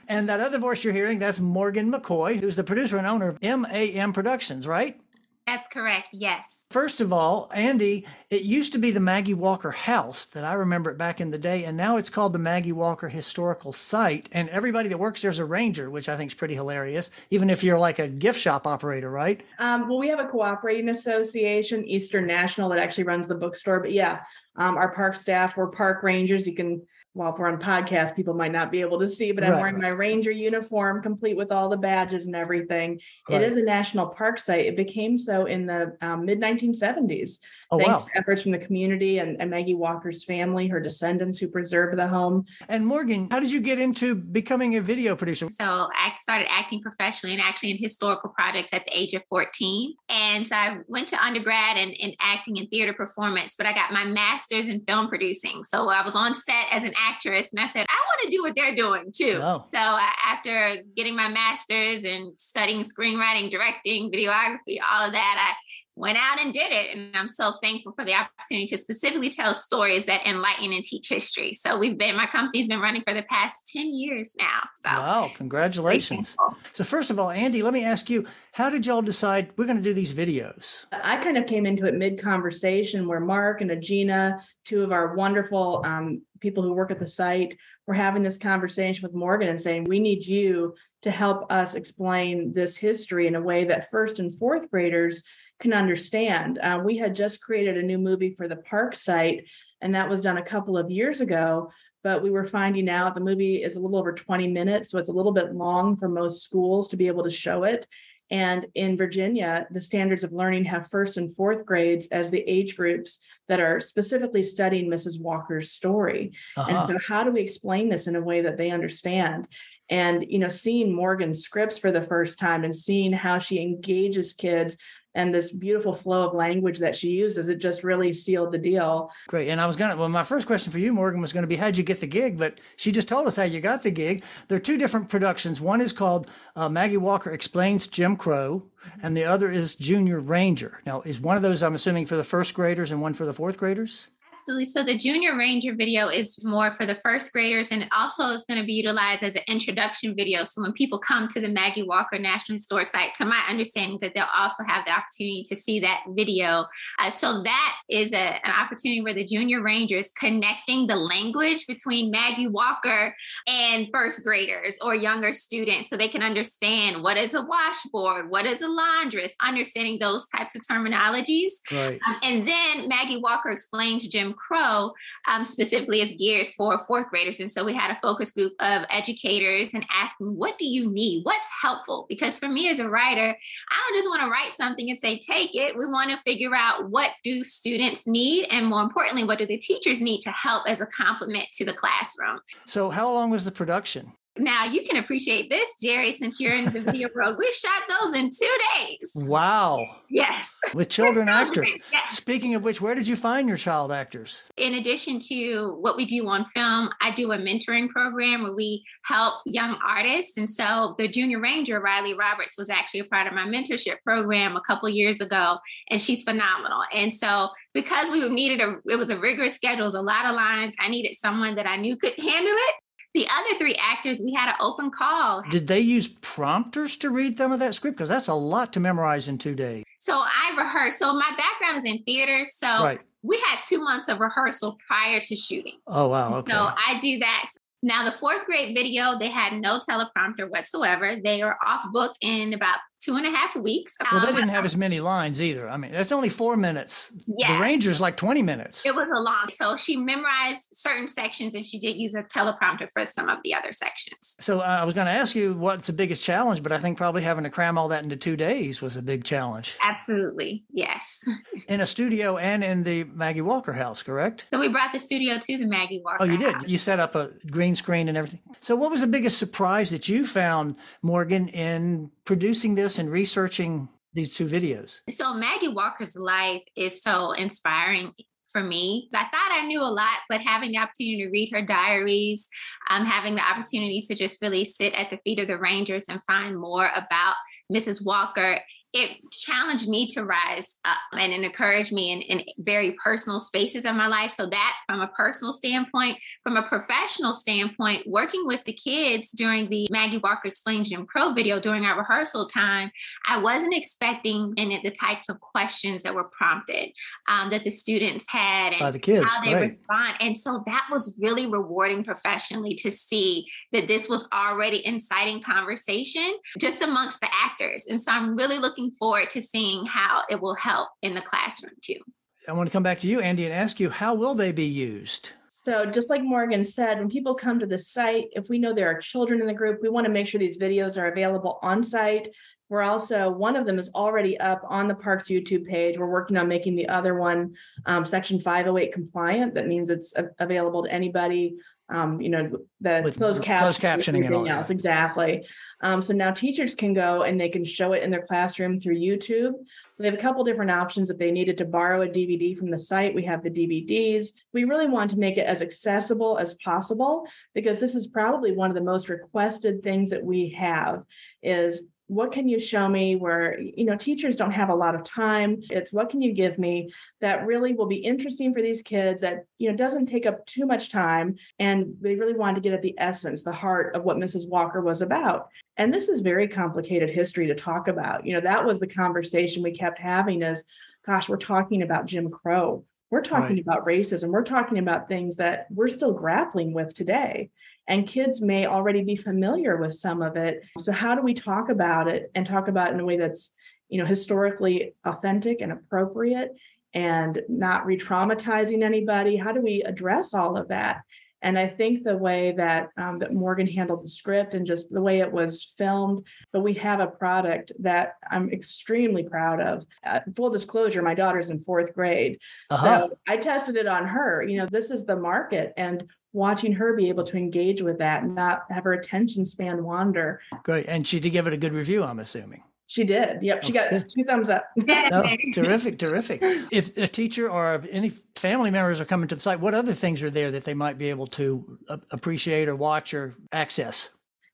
and 0.07 0.29
that 0.29 0.39
other 0.39 0.59
voice 0.59 0.83
you're 0.83 0.93
hearing, 0.93 1.19
that's 1.19 1.41
Morgan 1.41 1.91
McCoy, 1.91 2.39
who's 2.39 2.55
the 2.55 2.63
producer 2.63 2.97
and 2.97 3.07
owner 3.07 3.27
of 3.27 3.41
MAM 3.41 4.13
Productions, 4.13 4.65
right? 4.65 4.99
That's 5.45 5.67
correct, 5.69 6.07
yes. 6.11 6.56
First 6.69 6.99
of 6.99 7.13
all, 7.13 7.49
Andy, 7.53 8.05
it 8.29 8.41
used 8.41 8.73
to 8.73 8.77
be 8.77 8.91
the 8.91 8.99
Maggie 8.99 9.33
Walker 9.33 9.71
House 9.71 10.25
that 10.25 10.43
I 10.43 10.51
remember 10.51 10.91
it 10.91 10.97
back 10.97 11.21
in 11.21 11.31
the 11.31 11.37
day, 11.37 11.63
and 11.63 11.77
now 11.77 11.95
it's 11.95 12.09
called 12.09 12.33
the 12.33 12.39
Maggie 12.39 12.73
Walker 12.73 13.07
Historical 13.07 13.71
Site. 13.71 14.27
And 14.33 14.49
everybody 14.49 14.89
that 14.89 14.97
works 14.97 15.21
there 15.21 15.31
is 15.31 15.39
a 15.39 15.45
ranger, 15.45 15.89
which 15.89 16.09
I 16.09 16.17
think 16.17 16.31
is 16.31 16.35
pretty 16.35 16.55
hilarious, 16.55 17.09
even 17.29 17.49
if 17.49 17.63
you're 17.63 17.79
like 17.79 17.99
a 17.99 18.09
gift 18.09 18.41
shop 18.41 18.67
operator, 18.67 19.09
right? 19.09 19.41
Um, 19.59 19.87
well, 19.87 19.97
we 19.97 20.09
have 20.09 20.19
a 20.19 20.27
cooperating 20.27 20.89
association, 20.89 21.87
Eastern 21.87 22.27
National, 22.27 22.67
that 22.69 22.79
actually 22.79 23.05
runs 23.05 23.27
the 23.27 23.35
bookstore. 23.35 23.79
But 23.79 23.93
yeah, 23.93 24.19
um, 24.57 24.75
our 24.75 24.93
park 24.93 25.15
staff, 25.15 25.55
we're 25.55 25.67
park 25.67 26.03
rangers. 26.03 26.45
You 26.45 26.53
can 26.53 26.81
well, 27.17 27.33
if 27.33 27.39
we're 27.39 27.47
on 27.47 27.59
podcast, 27.59 28.15
people 28.15 28.35
might 28.35 28.51
not 28.51 28.71
be 28.71 28.79
able 28.79 28.99
to 28.99 29.07
see, 29.07 29.31
but 29.31 29.43
I'm 29.43 29.53
right. 29.53 29.59
wearing 29.59 29.81
my 29.81 29.87
ranger 29.87 30.29
uniform, 30.29 31.01
complete 31.01 31.35
with 31.35 31.51
all 31.51 31.67
the 31.67 31.75
badges 31.75 32.27
and 32.27 32.35
everything. 32.35 33.01
Right. 33.27 33.41
It 33.41 33.51
is 33.51 33.57
a 33.57 33.63
national 33.63 34.09
park 34.09 34.37
site. 34.37 34.67
It 34.67 34.75
became 34.75 35.17
so 35.17 35.45
in 35.45 35.65
the 35.65 35.97
um, 36.01 36.25
mid 36.25 36.39
1970s, 36.39 37.39
oh, 37.71 37.79
thanks 37.79 37.89
wow. 37.89 37.97
to 37.97 38.17
efforts 38.17 38.43
from 38.43 38.51
the 38.51 38.59
community 38.59 39.17
and, 39.17 39.41
and, 39.41 39.49
Maggie 39.49 39.73
Walker's 39.73 40.25
family, 40.25 40.67
her 40.67 40.79
descendants 40.79 41.39
who 41.39 41.47
preserved 41.47 41.97
the 41.97 42.07
home. 42.07 42.45
And 42.69 42.85
Morgan, 42.85 43.29
how 43.31 43.39
did 43.39 43.51
you 43.51 43.61
get 43.61 43.79
into 43.79 44.13
becoming 44.13 44.75
a 44.75 44.81
video 44.81 45.15
producer? 45.15 45.49
So 45.49 45.65
I 45.65 46.13
started 46.17 46.45
acting 46.51 46.81
professionally 46.81 47.33
and 47.33 47.41
actually 47.41 47.71
in 47.71 47.77
historical 47.77 48.29
projects 48.29 48.73
at 48.73 48.85
the 48.85 48.95
age 48.95 49.15
of 49.15 49.23
14. 49.29 49.95
And 50.09 50.45
so 50.45 50.55
I 50.55 50.79
went 50.87 51.07
to 51.09 51.23
undergrad 51.23 51.77
in, 51.77 51.89
in 51.91 52.13
acting 52.19 52.59
and 52.59 52.69
theater 52.69 52.93
performance, 52.93 53.55
but 53.57 53.65
I 53.65 53.73
got 53.73 53.91
my 53.91 54.05
master's 54.05 54.67
in 54.67 54.83
film 54.85 55.07
producing. 55.07 55.63
So 55.63 55.89
I 55.89 56.05
was 56.05 56.15
on 56.15 56.35
set 56.35 56.67
as 56.71 56.83
an 56.83 56.93
actress 57.07 57.51
and 57.53 57.63
I 57.63 57.67
said, 57.67 57.85
I 57.89 57.99
want 58.07 58.21
to 58.25 58.31
do 58.31 58.41
what 58.41 58.55
they're 58.55 58.75
doing 58.75 59.11
too. 59.13 59.39
Oh. 59.41 59.65
So 59.73 59.79
uh, 59.79 59.99
after 60.25 60.77
getting 60.95 61.15
my 61.15 61.29
master's 61.29 62.03
and 62.03 62.33
studying 62.39 62.83
screenwriting, 62.83 63.49
directing, 63.49 64.11
videography, 64.11 64.79
all 64.91 65.05
of 65.05 65.13
that, 65.13 65.53
I 65.53 65.55
went 65.97 66.17
out 66.17 66.39
and 66.39 66.53
did 66.53 66.71
it. 66.71 66.95
And 66.95 67.15
I'm 67.15 67.27
so 67.27 67.53
thankful 67.61 67.91
for 67.93 68.05
the 68.05 68.13
opportunity 68.13 68.67
to 68.67 68.77
specifically 68.77 69.29
tell 69.29 69.53
stories 69.53 70.05
that 70.05 70.25
enlighten 70.25 70.71
and 70.71 70.83
teach 70.83 71.09
history. 71.09 71.53
So 71.53 71.77
we've 71.77 71.97
been, 71.97 72.15
my 72.15 72.27
company's 72.27 72.67
been 72.67 72.79
running 72.79 73.01
for 73.05 73.13
the 73.15 73.23
past 73.23 73.55
10 73.73 73.95
years 73.95 74.33
now. 74.37 74.59
So 74.85 74.91
wow, 74.91 75.31
congratulations. 75.35 76.35
So 76.73 76.83
first 76.83 77.09
of 77.09 77.19
all, 77.19 77.31
Andy, 77.31 77.63
let 77.63 77.73
me 77.73 77.83
ask 77.83 78.09
you, 78.09 78.27
how 78.51 78.69
did 78.69 78.85
y'all 78.85 79.01
decide 79.01 79.51
we're 79.57 79.65
going 79.65 79.77
to 79.77 79.83
do 79.83 79.93
these 79.93 80.13
videos? 80.13 80.85
I 80.91 81.17
kind 81.17 81.37
of 81.37 81.47
came 81.47 81.65
into 81.65 81.87
it 81.87 81.95
mid 81.95 82.21
conversation 82.21 83.07
where 83.07 83.19
Mark 83.19 83.61
and 83.61 83.71
Agina, 83.71 84.39
two 84.65 84.83
of 84.83 84.91
our 84.91 85.15
wonderful 85.15 85.81
um, 85.83 86.21
people 86.39 86.61
who 86.61 86.73
work 86.73 86.91
at 86.91 86.99
the 86.99 87.07
site, 87.07 87.57
were 87.87 87.93
having 87.93 88.21
this 88.21 88.37
conversation 88.37 89.01
with 89.01 89.15
Morgan 89.15 89.47
and 89.47 89.61
saying, 89.61 89.85
we 89.85 89.99
need 89.99 90.25
you 90.25 90.75
to 91.01 91.11
help 91.11 91.51
us 91.51 91.73
explain 91.73 92.53
this 92.53 92.75
history 92.75 93.27
in 93.27 93.35
a 93.35 93.41
way 93.41 93.63
that 93.65 93.89
first 93.89 94.19
and 94.19 94.37
fourth 94.37 94.69
graders 94.69 95.23
can 95.59 95.73
understand. 95.73 96.59
Uh, 96.59 96.81
we 96.83 96.97
had 96.97 97.15
just 97.15 97.41
created 97.41 97.77
a 97.77 97.83
new 97.83 97.97
movie 97.97 98.33
for 98.35 98.47
the 98.47 98.55
park 98.55 98.95
site, 98.95 99.45
and 99.81 99.95
that 99.95 100.09
was 100.09 100.21
done 100.21 100.37
a 100.37 100.43
couple 100.43 100.77
of 100.77 100.91
years 100.91 101.21
ago. 101.21 101.71
But 102.03 102.23
we 102.23 102.29
were 102.29 102.45
finding 102.45 102.89
out 102.89 103.15
the 103.15 103.21
movie 103.21 103.63
is 103.63 103.75
a 103.75 103.79
little 103.79 103.97
over 103.97 104.13
20 104.13 104.47
minutes, 104.47 104.91
so 104.91 104.99
it's 104.99 105.09
a 105.09 105.13
little 105.13 105.33
bit 105.33 105.53
long 105.53 105.97
for 105.97 106.07
most 106.07 106.43
schools 106.43 106.87
to 106.89 106.97
be 106.97 107.07
able 107.07 107.23
to 107.23 107.31
show 107.31 107.63
it. 107.63 107.87
And 108.29 108.67
in 108.75 108.97
Virginia, 108.97 109.67
the 109.71 109.81
standards 109.81 110.23
of 110.23 110.33
learning 110.33 110.65
have 110.65 110.89
first 110.89 111.17
and 111.17 111.33
fourth 111.33 111.65
grades 111.65 112.07
as 112.07 112.29
the 112.29 112.43
age 112.45 112.75
groups 112.75 113.19
that 113.47 113.61
are 113.61 113.79
specifically 113.79 114.43
studying 114.43 114.89
Mrs. 114.89 115.19
Walker's 115.19 115.71
story. 115.71 116.33
Uh-huh. 116.57 116.69
And 116.69 116.87
so, 116.87 117.07
how 117.07 117.23
do 117.23 117.31
we 117.31 117.41
explain 117.41 117.89
this 117.89 118.07
in 118.07 118.15
a 118.15 118.21
way 118.21 118.41
that 118.41 118.57
they 118.57 118.69
understand? 118.69 119.47
and 119.89 120.25
you 120.27 120.39
know 120.39 120.47
seeing 120.47 120.93
morgan's 120.93 121.41
scripts 121.41 121.77
for 121.77 121.91
the 121.91 122.01
first 122.01 122.37
time 122.39 122.63
and 122.63 122.75
seeing 122.75 123.13
how 123.13 123.39
she 123.39 123.61
engages 123.61 124.33
kids 124.33 124.77
and 125.17 125.33
this 125.33 125.49
beautiful 125.51 125.95
flow 125.95 126.27
of 126.27 126.35
language 126.35 126.77
that 126.77 126.95
she 126.95 127.09
uses, 127.09 127.49
it 127.49 127.55
just 127.55 127.83
really 127.83 128.13
sealed 128.13 128.51
the 128.51 128.57
deal. 128.57 129.11
Great. 129.27 129.49
And 129.49 129.59
I 129.59 129.65
was 129.65 129.75
going 129.75 129.89
to, 129.89 129.97
well, 129.97 130.07
my 130.07 130.23
first 130.23 130.45
question 130.45 130.71
for 130.71 130.77
you, 130.77 130.93
Morgan, 130.93 131.19
was 131.19 131.33
going 131.33 131.41
to 131.41 131.47
be 131.47 131.55
how'd 131.55 131.75
you 131.75 131.83
get 131.83 131.99
the 131.99 132.07
gig? 132.07 132.37
But 132.37 132.59
she 132.75 132.91
just 132.91 133.07
told 133.07 133.25
us 133.25 133.35
how 133.35 133.43
you 133.43 133.59
got 133.59 133.81
the 133.81 133.89
gig. 133.89 134.23
There 134.47 134.55
are 134.55 134.61
two 134.61 134.77
different 134.77 135.09
productions. 135.09 135.59
One 135.59 135.81
is 135.81 135.91
called 135.91 136.27
uh, 136.55 136.69
Maggie 136.69 136.97
Walker 136.97 137.31
Explains 137.31 137.87
Jim 137.87 138.15
Crow, 138.15 138.61
and 139.01 139.17
the 139.17 139.25
other 139.25 139.51
is 139.51 139.73
Junior 139.73 140.19
Ranger. 140.19 140.81
Now, 140.85 141.01
is 141.01 141.19
one 141.19 141.35
of 141.35 141.41
those, 141.41 141.63
I'm 141.63 141.73
assuming, 141.73 142.05
for 142.05 142.15
the 142.15 142.23
first 142.23 142.53
graders 142.53 142.91
and 142.91 143.01
one 143.01 143.15
for 143.15 143.25
the 143.25 143.33
fourth 143.33 143.57
graders? 143.57 144.07
Absolutely. 144.47 144.65
So 144.65 144.83
the 144.83 144.97
Junior 144.97 145.35
Ranger 145.35 145.75
video 145.75 146.07
is 146.07 146.41
more 146.41 146.73
for 146.73 146.85
the 146.85 146.95
first 146.95 147.33
graders 147.33 147.67
and 147.69 147.85
also 147.93 148.27
is 148.27 148.45
going 148.45 148.57
to 148.57 148.65
be 148.65 148.71
utilized 148.71 149.21
as 149.21 149.35
an 149.35 149.41
introduction 149.45 150.15
video. 150.15 150.45
So 150.45 150.61
when 150.61 150.71
people 150.71 150.99
come 150.99 151.27
to 151.27 151.41
the 151.41 151.49
Maggie 151.49 151.83
Walker 151.83 152.17
National 152.17 152.55
Historic 152.55 152.87
Site, 152.87 153.13
to 153.15 153.25
my 153.25 153.41
understanding 153.49 153.97
that 153.99 154.13
they'll 154.15 154.23
also 154.33 154.63
have 154.63 154.85
the 154.85 154.91
opportunity 154.91 155.43
to 155.47 155.53
see 155.53 155.81
that 155.81 155.99
video. 156.11 156.65
Uh, 156.97 157.09
so 157.09 157.43
that 157.43 157.75
is 157.89 158.13
a, 158.13 158.39
an 158.45 158.53
opportunity 158.57 159.01
where 159.01 159.13
the 159.13 159.25
Junior 159.25 159.61
Rangers 159.61 160.11
connecting 160.17 160.87
the 160.87 160.95
language 160.95 161.67
between 161.67 162.09
Maggie 162.09 162.47
Walker 162.47 163.13
and 163.49 163.89
first 163.91 164.23
graders 164.23 164.79
or 164.81 164.95
younger 164.95 165.33
students 165.33 165.89
so 165.89 165.97
they 165.97 166.07
can 166.07 166.23
understand 166.23 167.03
what 167.03 167.17
is 167.17 167.33
a 167.33 167.41
washboard, 167.41 168.29
what 168.29 168.45
is 168.45 168.61
a 168.61 168.69
laundress, 168.69 169.33
understanding 169.41 169.99
those 169.99 170.25
types 170.29 170.55
of 170.55 170.61
terminologies. 170.61 171.51
Right. 171.69 171.99
Um, 172.07 172.15
and 172.23 172.47
then 172.47 172.87
Maggie 172.87 173.19
Walker 173.21 173.49
explains 173.49 174.07
Jim 174.07 174.35
Crow 174.37 174.93
um, 175.27 175.43
specifically 175.43 176.01
is 176.01 176.13
geared 176.13 176.47
for 176.55 176.79
fourth 176.79 177.09
graders. 177.09 177.39
And 177.39 177.49
so 177.49 177.65
we 177.65 177.73
had 177.73 177.91
a 177.91 177.99
focus 178.01 178.31
group 178.31 178.53
of 178.59 178.85
educators 178.89 179.73
and 179.73 179.85
asking, 179.91 180.35
what 180.35 180.57
do 180.57 180.65
you 180.65 180.91
need? 180.91 181.23
What's 181.23 181.49
helpful? 181.61 182.05
Because 182.07 182.39
for 182.39 182.47
me 182.47 182.69
as 182.69 182.79
a 182.79 182.89
writer, 182.89 183.35
I 183.71 183.87
don't 183.89 183.97
just 183.97 184.09
want 184.09 184.21
to 184.21 184.29
write 184.29 184.51
something 184.51 184.89
and 184.89 184.99
say, 184.99 185.19
take 185.19 185.55
it. 185.55 185.77
We 185.77 185.85
want 185.85 186.11
to 186.11 186.17
figure 186.25 186.55
out 186.55 186.89
what 186.89 187.11
do 187.23 187.43
students 187.43 188.07
need? 188.07 188.47
And 188.49 188.67
more 188.67 188.81
importantly, 188.81 189.23
what 189.23 189.39
do 189.39 189.47
the 189.47 189.57
teachers 189.57 190.01
need 190.01 190.21
to 190.21 190.31
help 190.31 190.67
as 190.67 190.81
a 190.81 190.87
complement 190.87 191.47
to 191.55 191.65
the 191.65 191.73
classroom? 191.73 192.39
So 192.65 192.89
how 192.89 193.11
long 193.11 193.29
was 193.29 193.45
the 193.45 193.51
production? 193.51 194.13
Now 194.39 194.65
you 194.65 194.83
can 194.83 194.97
appreciate 194.97 195.49
this, 195.49 195.69
Jerry, 195.81 196.11
since 196.11 196.39
you're 196.39 196.55
in 196.55 196.65
the 196.65 196.81
video 196.81 197.09
world. 197.15 197.37
We 197.37 197.51
shot 197.51 197.83
those 197.87 198.13
in 198.13 198.29
two 198.29 198.57
days. 198.77 199.11
Wow. 199.15 199.85
Yes. 200.09 200.55
With 200.73 200.89
children 200.89 201.27
actors. 201.29 201.69
Yes. 201.91 202.15
Speaking 202.15 202.55
of 202.55 202.63
which, 202.63 202.81
where 202.81 202.95
did 202.95 203.07
you 203.07 203.15
find 203.15 203.47
your 203.47 203.57
child 203.57 203.91
actors? 203.91 204.43
In 204.55 204.75
addition 204.75 205.19
to 205.27 205.77
what 205.81 205.97
we 205.97 206.05
do 206.05 206.27
on 206.27 206.45
film, 206.55 206.89
I 207.01 207.11
do 207.11 207.31
a 207.31 207.37
mentoring 207.37 207.89
program 207.89 208.43
where 208.43 208.55
we 208.55 208.83
help 209.03 209.41
young 209.45 209.77
artists. 209.85 210.37
And 210.37 210.49
so 210.49 210.95
the 210.97 211.07
Junior 211.07 211.39
Ranger, 211.39 211.79
Riley 211.79 212.13
Roberts, 212.13 212.57
was 212.57 212.69
actually 212.69 213.01
a 213.01 213.05
part 213.05 213.27
of 213.27 213.33
my 213.33 213.45
mentorship 213.45 214.01
program 214.03 214.55
a 214.55 214.61
couple 214.61 214.87
years 214.89 215.21
ago, 215.21 215.57
and 215.89 216.01
she's 216.01 216.23
phenomenal. 216.23 216.83
And 216.93 217.11
so 217.11 217.49
because 217.73 218.09
we 218.09 218.27
needed 218.29 218.61
a, 218.61 218.77
it 218.85 218.97
was 218.97 219.09
a 219.09 219.19
rigorous 219.19 219.55
schedule, 219.55 219.83
it 219.83 219.85
was 219.85 219.95
a 219.95 220.01
lot 220.01 220.25
of 220.25 220.35
lines. 220.35 220.75
I 220.79 220.89
needed 220.89 221.15
someone 221.15 221.55
that 221.55 221.67
I 221.67 221.75
knew 221.77 221.97
could 221.97 222.13
handle 222.13 222.53
it. 222.53 222.75
The 223.17 223.27
other 223.35 223.57
three 223.57 223.73
actors, 223.81 224.21
we 224.23 224.31
had 224.31 224.47
an 224.49 224.55
open 224.59 224.91
call. 224.91 225.41
Did 225.49 225.65
they 225.65 225.79
use 225.79 226.07
prompters 226.07 226.97
to 226.97 227.09
read 227.09 227.35
some 227.35 227.51
of 227.51 227.57
that 227.61 227.73
script? 227.73 227.97
Because 227.97 228.09
that's 228.09 228.27
a 228.27 228.33
lot 228.35 228.71
to 228.73 228.79
memorize 228.79 229.27
in 229.27 229.39
two 229.39 229.55
days. 229.55 229.83
So 229.97 230.19
I 230.19 230.53
rehearsed. 230.55 230.99
So 230.99 231.11
my 231.13 231.31
background 231.35 231.79
is 231.79 231.91
in 231.91 232.03
theater. 232.03 232.45
So 232.47 232.67
Right. 232.67 233.01
we 233.23 233.37
had 233.49 233.61
two 233.67 233.79
months 233.83 234.07
of 234.07 234.19
rehearsal 234.19 234.77
prior 234.85 235.19
to 235.19 235.35
shooting. 235.35 235.79
Oh, 235.87 236.09
wow. 236.09 236.35
Okay. 236.35 236.51
So 236.51 236.59
I 236.59 236.99
do 236.99 237.17
that. 237.17 237.47
Now, 237.81 238.05
the 238.05 238.11
fourth 238.11 238.45
grade 238.45 238.75
video, 238.75 239.17
they 239.17 239.29
had 239.29 239.53
no 239.53 239.79
teleprompter 239.79 240.47
whatsoever. 240.47 241.15
They 241.23 241.41
are 241.41 241.57
off 241.65 241.91
book 241.91 242.15
in 242.21 242.53
about 242.53 242.77
two 242.99 243.15
and 243.15 243.25
a 243.25 243.31
half 243.31 243.55
weeks. 243.55 243.93
well, 244.11 244.21
they 244.21 244.29
Um, 244.29 244.35
didn't 244.35 244.49
have 244.49 244.65
as 244.65 244.75
many 244.75 244.99
lines 244.99 245.41
either. 245.41 245.69
I 245.69 245.77
mean, 245.77 245.91
that's 245.91 246.11
only 246.11 246.29
four 246.29 246.57
minutes. 246.57 247.11
Yeah. 247.27 247.53
The 247.55 247.61
Rangers 247.61 248.01
like 248.01 248.17
20 248.17 248.41
minutes. 248.41 248.85
It 248.85 248.95
was 248.95 249.07
a 249.15 249.19
long. 249.19 249.47
So 249.49 249.75
she 249.77 249.95
memorized 249.97 250.67
certain 250.73 251.07
sections 251.07 251.55
and 251.55 251.65
she 251.65 251.79
did 251.79 251.95
use 251.95 252.15
a 252.15 252.23
teleprompter 252.23 252.89
for 252.91 253.05
some 253.05 253.29
of 253.29 253.39
the 253.43 253.53
other 253.53 253.71
sections. 253.71 254.35
So 254.39 254.59
uh, 254.61 254.63
I 254.63 254.83
was 254.83 254.93
going 254.93 255.05
to 255.07 255.13
ask 255.13 255.35
you 255.35 255.53
what's 255.53 255.87
the 255.87 255.93
biggest 255.93 256.23
challenge, 256.23 256.63
but 256.63 256.71
I 256.71 256.79
think 256.79 256.97
probably 256.97 257.21
having 257.21 257.43
to 257.43 257.49
cram 257.49 257.77
all 257.77 257.87
that 257.89 258.03
into 258.03 258.15
two 258.15 258.35
days 258.35 258.81
was 258.81 258.97
a 258.97 259.01
big 259.01 259.23
challenge 259.23 259.75
Absolutely. 259.83 260.63
Yes. 260.71 261.23
in 261.67 261.81
a 261.81 261.85
studio 261.85 262.37
and 262.37 262.63
in 262.63 262.83
the 262.83 263.03
Maggie 263.05 263.41
Walker 263.41 263.73
house, 263.73 264.01
correct? 264.03 264.45
So 264.49 264.59
we 264.59 264.69
brought 264.69 264.91
the 264.93 264.99
studio 264.99 265.37
to 265.39 265.57
the 265.57 265.65
Maggie 265.65 266.01
Walker. 266.03 266.17
Oh, 266.21 266.25
you 266.25 266.37
did. 266.37 266.53
house. 266.53 266.63
You 266.67 266.77
set 266.77 266.99
up 266.99 267.15
a 267.15 267.29
green 267.49 267.75
screen 267.75 268.07
and 268.09 268.17
everything. 268.17 268.39
So, 268.59 268.75
what 268.75 268.91
was 268.91 269.01
the 269.01 269.07
biggest 269.07 269.37
surprise 269.37 269.89
that 269.89 270.07
you 270.07 270.25
found, 270.25 270.75
Morgan, 271.01 271.47
in 271.49 272.11
producing 272.25 272.75
this 272.75 272.99
and 272.99 273.09
researching 273.09 273.89
these 274.17 274.33
two 274.33 274.47
videos? 274.47 274.99
So 275.09 275.33
Maggie 275.33 275.69
Walker's 275.69 276.17
life 276.17 276.63
is 276.75 277.01
so 277.01 277.31
inspiring 277.33 278.13
for 278.51 278.63
me. 278.63 279.09
I 279.13 279.23
thought 279.23 279.51
I 279.51 279.67
knew 279.67 279.81
a 279.81 279.83
lot, 279.83 280.17
but 280.29 280.41
having 280.41 280.71
the 280.71 280.79
opportunity 280.79 281.23
to 281.23 281.29
read 281.29 281.51
her 281.53 281.61
diaries, 281.61 282.49
um, 282.89 283.05
having 283.05 283.35
the 283.35 283.41
opportunity 283.41 284.01
to 284.07 284.15
just 284.15 284.41
really 284.41 284.65
sit 284.65 284.93
at 284.93 285.09
the 285.09 285.19
feet 285.23 285.39
of 285.39 285.47
the 285.47 285.57
Rangers 285.57 286.05
and 286.09 286.19
find 286.25 286.59
more 286.59 286.89
about 286.95 287.35
Mrs. 287.71 288.05
Walker, 288.05 288.59
it 288.93 289.17
challenged 289.31 289.87
me 289.87 290.07
to 290.07 290.23
rise 290.23 290.79
up 290.85 290.97
and 291.13 291.33
it 291.33 291.43
encouraged 291.43 291.91
me 291.91 292.11
in, 292.11 292.21
in 292.21 292.45
very 292.59 292.95
personal 293.03 293.39
spaces 293.39 293.85
of 293.85 293.95
my 293.95 294.07
life. 294.07 294.31
So 294.31 294.47
that 294.47 294.75
from 294.87 295.01
a 295.01 295.07
personal 295.09 295.51
standpoint, 295.51 296.17
from 296.43 296.55
a 296.55 296.63
professional 296.63 297.33
standpoint, 297.33 298.07
working 298.07 298.47
with 298.47 298.63
the 298.65 298.73
kids 298.73 299.31
during 299.31 299.69
the 299.69 299.87
Maggie 299.91 300.19
Walker 300.19 300.47
Explains 300.47 300.89
Jim 300.89 301.05
Crow 301.05 301.33
video 301.33 301.59
during 301.59 301.83
our 301.83 301.97
rehearsal 301.97 302.47
time, 302.47 302.89
I 303.27 303.41
wasn't 303.41 303.75
expecting 303.75 304.53
in 304.55 304.71
it 304.71 304.83
the 304.83 304.91
types 304.91 305.27
of 305.27 305.39
questions 305.41 306.03
that 306.03 306.15
were 306.15 306.29
prompted 306.37 306.89
um, 307.29 307.49
that 307.49 307.65
the 307.65 307.71
students 307.71 308.25
had 308.29 308.71
and 308.71 308.79
By 308.79 308.91
the 308.91 308.99
kids, 308.99 309.25
how 309.27 309.41
they 309.41 309.51
great. 309.51 309.69
respond. 309.71 310.15
And 310.21 310.37
so 310.37 310.63
that 310.65 310.87
was 310.89 311.15
really 311.19 311.45
rewarding 311.45 312.05
professionally 312.05 312.75
to 312.75 312.89
see 312.91 313.47
that 313.73 313.87
this 313.87 314.07
was 314.07 314.29
already 314.33 314.85
inciting 314.85 315.41
conversation 315.41 316.37
just 316.57 316.81
amongst 316.81 317.19
the 317.19 317.27
actors. 317.33 317.85
And 317.89 318.01
so 318.01 318.11
I'm 318.11 318.35
really 318.35 318.57
looking 318.57 318.76
forward 318.91 319.29
to 319.31 319.41
seeing 319.41 319.85
how 319.85 320.21
it 320.29 320.41
will 320.41 320.55
help 320.55 320.89
in 321.01 321.15
the 321.15 321.21
classroom 321.21 321.73
too. 321.81 321.99
I 322.47 322.53
want 322.53 322.67
to 322.67 322.71
come 322.71 322.83
back 322.83 322.99
to 323.01 323.07
you, 323.07 323.19
Andy, 323.19 323.43
and 323.43 323.53
ask 323.53 323.77
you 323.77 323.89
how 323.89 324.15
will 324.15 324.33
they 324.33 324.53
be 324.53 324.65
used? 324.65 325.31
So, 325.49 325.85
just 325.85 326.09
like 326.09 326.23
Morgan 326.23 326.63
said, 326.63 326.97
when 326.97 327.09
people 327.09 327.35
come 327.35 327.59
to 327.59 327.65
the 327.65 327.77
site, 327.77 328.27
if 328.31 328.47
we 328.47 328.57
know 328.57 328.73
there 328.73 328.89
are 328.89 329.01
children 329.01 329.41
in 329.41 329.47
the 329.47 329.53
group, 329.53 329.81
we 329.81 329.89
want 329.89 330.05
to 330.05 330.11
make 330.11 330.27
sure 330.27 330.39
these 330.39 330.57
videos 330.57 330.97
are 330.97 331.07
available 331.07 331.59
on 331.61 331.83
site. 331.83 332.29
We're 332.69 332.83
also, 332.83 333.29
one 333.29 333.55
of 333.55 333.65
them 333.65 333.79
is 333.79 333.89
already 333.95 334.37
up 334.39 334.61
on 334.67 334.87
the 334.87 334.95
park's 334.95 335.29
YouTube 335.29 335.65
page. 335.65 335.97
We're 335.97 336.07
working 336.07 336.37
on 336.37 336.47
making 336.47 336.75
the 336.75 336.87
other 336.89 337.15
one 337.15 337.55
um, 337.85 338.05
Section 338.05 338.39
508 338.39 338.93
compliant. 338.93 339.53
That 339.55 339.67
means 339.67 339.89
it's 339.89 340.13
a- 340.15 340.29
available 340.39 340.83
to 340.83 340.91
anybody. 340.91 341.55
Um, 341.89 342.19
you 342.19 342.29
know, 342.29 342.51
the 342.81 343.01
With 343.03 343.17
closed 343.17 343.43
closed 343.43 343.81
captioning, 343.81 344.17
and 344.17 344.25
everything 344.25 344.49
else. 344.49 344.69
Exactly. 344.69 345.45
Um, 345.81 346.01
so 346.01 346.13
now 346.13 346.31
teachers 346.31 346.75
can 346.75 346.93
go 346.93 347.21
and 347.21 347.39
they 347.39 347.49
can 347.49 347.63
show 347.63 347.93
it 347.93 348.03
in 348.03 348.09
their 348.09 348.25
classroom 348.25 348.77
through 348.77 348.97
YouTube. 348.97 349.53
So 349.93 350.03
they 350.03 350.09
have 350.09 350.17
a 350.17 350.21
couple 350.21 350.43
different 350.43 350.71
options. 350.71 351.09
If 351.09 351.17
they 351.17 351.31
needed 351.31 351.57
to 351.59 351.65
borrow 351.65 352.01
a 352.01 352.07
DVD 352.07 352.57
from 352.57 352.71
the 352.71 352.79
site, 352.79 353.15
we 353.15 353.23
have 353.23 353.43
the 353.43 353.49
DVDs. 353.49 354.29
We 354.53 354.65
really 354.65 354.87
want 354.87 355.11
to 355.11 355.19
make 355.19 355.37
it 355.37 355.45
as 355.45 355.61
accessible 355.61 356.37
as 356.39 356.55
possible 356.55 357.25
because 357.53 357.79
this 357.79 357.95
is 357.95 358.07
probably 358.07 358.51
one 358.51 358.69
of 358.69 358.75
the 358.75 358.81
most 358.81 359.07
requested 359.07 359.81
things 359.81 360.09
that 360.09 360.23
we 360.23 360.49
have 360.57 361.03
is 361.41 361.83
what 362.07 362.31
can 362.31 362.47
you 362.47 362.57
show 362.59 362.87
me 362.87 363.15
where 363.17 363.59
you 363.59 363.83
know 363.83 363.95
teachers 363.97 364.35
don't 364.35 364.51
have 364.51 364.69
a 364.69 364.75
lot 364.75 364.95
of 364.95 365.03
time. 365.03 365.61
It's 365.69 365.91
what 365.91 366.09
can 366.09 366.21
you 366.21 366.33
give 366.33 366.57
me 366.57 366.91
that 367.21 367.45
really 367.45 367.73
will 367.73 367.85
be 367.85 367.97
interesting 367.97 368.53
for 368.53 368.61
these 368.61 368.81
kids 368.81 369.21
that 369.21 369.45
you 369.57 369.69
know 369.69 369.75
doesn't 369.75 370.05
take 370.05 370.25
up 370.25 370.45
too 370.45 370.65
much 370.65 370.89
time 370.89 371.35
and 371.59 371.95
they 372.01 372.15
really 372.15 372.33
wanted 372.33 372.55
to 372.55 372.61
get 372.61 372.73
at 372.73 372.81
the 372.81 372.95
essence 372.97 373.43
the 373.43 373.51
heart 373.51 373.93
of 373.95 374.03
what 374.03 374.17
mrs 374.17 374.47
walker 374.47 374.81
was 374.81 375.01
about. 375.01 375.49
And 375.75 375.93
this 375.93 376.07
is 376.07 376.21
very 376.21 376.47
complicated 376.47 377.09
history 377.09 377.47
to 377.47 377.55
talk 377.55 377.87
about. 377.89 378.25
You 378.25 378.33
know 378.35 378.41
that 378.41 378.65
was 378.65 378.79
the 378.79 378.87
conversation 378.87 379.61
we 379.61 379.71
kept 379.73 379.99
having 379.99 380.41
is 380.43 380.63
gosh 381.05 381.27
we're 381.27 381.37
talking 381.37 381.81
about 381.81 382.05
jim 382.05 382.29
crow. 382.29 382.85
We're 383.09 383.21
talking 383.21 383.55
Right. 383.55 383.61
about 383.61 383.85
racism. 383.85 384.29
We're 384.29 384.43
talking 384.43 384.79
about 384.79 385.07
things 385.07 385.37
that 385.37 385.67
we're 385.69 385.87
still 385.87 386.13
grappling 386.13 386.73
with 386.73 386.93
today 386.93 387.51
and 387.87 388.07
kids 388.07 388.41
may 388.41 388.65
already 388.65 389.03
be 389.03 389.15
familiar 389.15 389.77
with 389.77 389.93
some 389.93 390.21
of 390.21 390.35
it 390.35 390.63
so 390.77 390.91
how 390.91 391.15
do 391.15 391.21
we 391.21 391.33
talk 391.33 391.69
about 391.69 392.07
it 392.07 392.31
and 392.35 392.45
talk 392.45 392.67
about 392.67 392.89
it 392.89 392.93
in 392.93 392.99
a 392.99 393.05
way 393.05 393.17
that's 393.17 393.51
you 393.89 393.99
know 393.99 394.05
historically 394.05 394.93
authentic 395.05 395.61
and 395.61 395.71
appropriate 395.71 396.51
and 396.93 397.41
not 397.49 397.85
re-traumatizing 397.85 398.83
anybody 398.83 399.37
how 399.37 399.51
do 399.51 399.61
we 399.61 399.81
address 399.83 400.33
all 400.33 400.57
of 400.57 400.67
that 400.69 401.01
And 401.41 401.57
I 401.59 401.67
think 401.67 402.03
the 402.03 402.17
way 402.17 402.53
that 402.57 402.89
um, 402.97 403.19
that 403.19 403.33
Morgan 403.33 403.67
handled 403.67 404.03
the 404.03 404.09
script 404.09 404.53
and 404.55 404.65
just 404.65 404.91
the 404.91 405.01
way 405.01 405.19
it 405.19 405.31
was 405.31 405.73
filmed, 405.77 406.25
but 406.51 406.61
we 406.61 406.73
have 406.75 406.99
a 406.99 407.07
product 407.07 407.71
that 407.79 408.13
I'm 408.29 408.49
extremely 408.51 409.23
proud 409.23 409.61
of. 409.61 409.85
Uh, 410.03 410.21
full 410.35 410.49
disclosure, 410.49 411.01
my 411.01 411.13
daughter's 411.13 411.49
in 411.51 411.59
fourth 411.59 411.93
grade, 411.93 412.39
uh-huh. 412.71 412.83
so 412.83 413.17
I 413.27 413.37
tested 413.37 413.75
it 413.75 413.87
on 413.87 414.07
her. 414.07 414.43
You 414.43 414.57
know, 414.57 414.67
this 414.69 414.89
is 414.89 415.05
the 415.05 415.15
market, 415.15 415.73
and 415.77 416.03
watching 416.33 416.73
her 416.73 416.95
be 416.95 417.09
able 417.09 417.23
to 417.25 417.37
engage 417.37 417.81
with 417.81 417.97
that 417.99 418.23
and 418.23 418.35
not 418.35 418.63
have 418.69 418.83
her 418.83 418.93
attention 418.93 419.45
span 419.45 419.83
wander. 419.83 420.41
Great, 420.63 420.87
and 420.87 421.07
she 421.07 421.19
did 421.19 421.31
give 421.31 421.47
it 421.47 421.53
a 421.53 421.57
good 421.57 421.73
review. 421.73 422.03
I'm 422.03 422.19
assuming. 422.19 422.63
She 422.89 423.03
did. 423.03 423.39
Yep. 423.41 423.63
She 423.63 423.73
got 423.73 423.89
two 424.07 424.23
thumbs 424.23 424.49
up. 424.49 424.65
no, 424.77 425.23
terrific, 425.53 425.99
terrific. 425.99 426.39
If 426.71 426.95
a 426.95 427.07
teacher 427.07 427.49
or 427.49 427.83
any 427.91 428.11
family 428.37 428.71
members 428.71 429.01
are 429.01 429.05
coming 429.05 429.27
to 429.27 429.35
the 429.35 429.41
site, 429.41 429.59
what 429.59 429.73
other 429.73 429.91
things 429.91 430.23
are 430.23 430.29
there 430.29 430.51
that 430.51 430.63
they 430.63 430.73
might 430.73 430.97
be 430.97 431.09
able 431.09 431.27
to 431.27 431.77
appreciate 432.11 432.69
or 432.69 432.77
watch 432.77 433.13
or 433.13 433.35
access? 433.51 434.09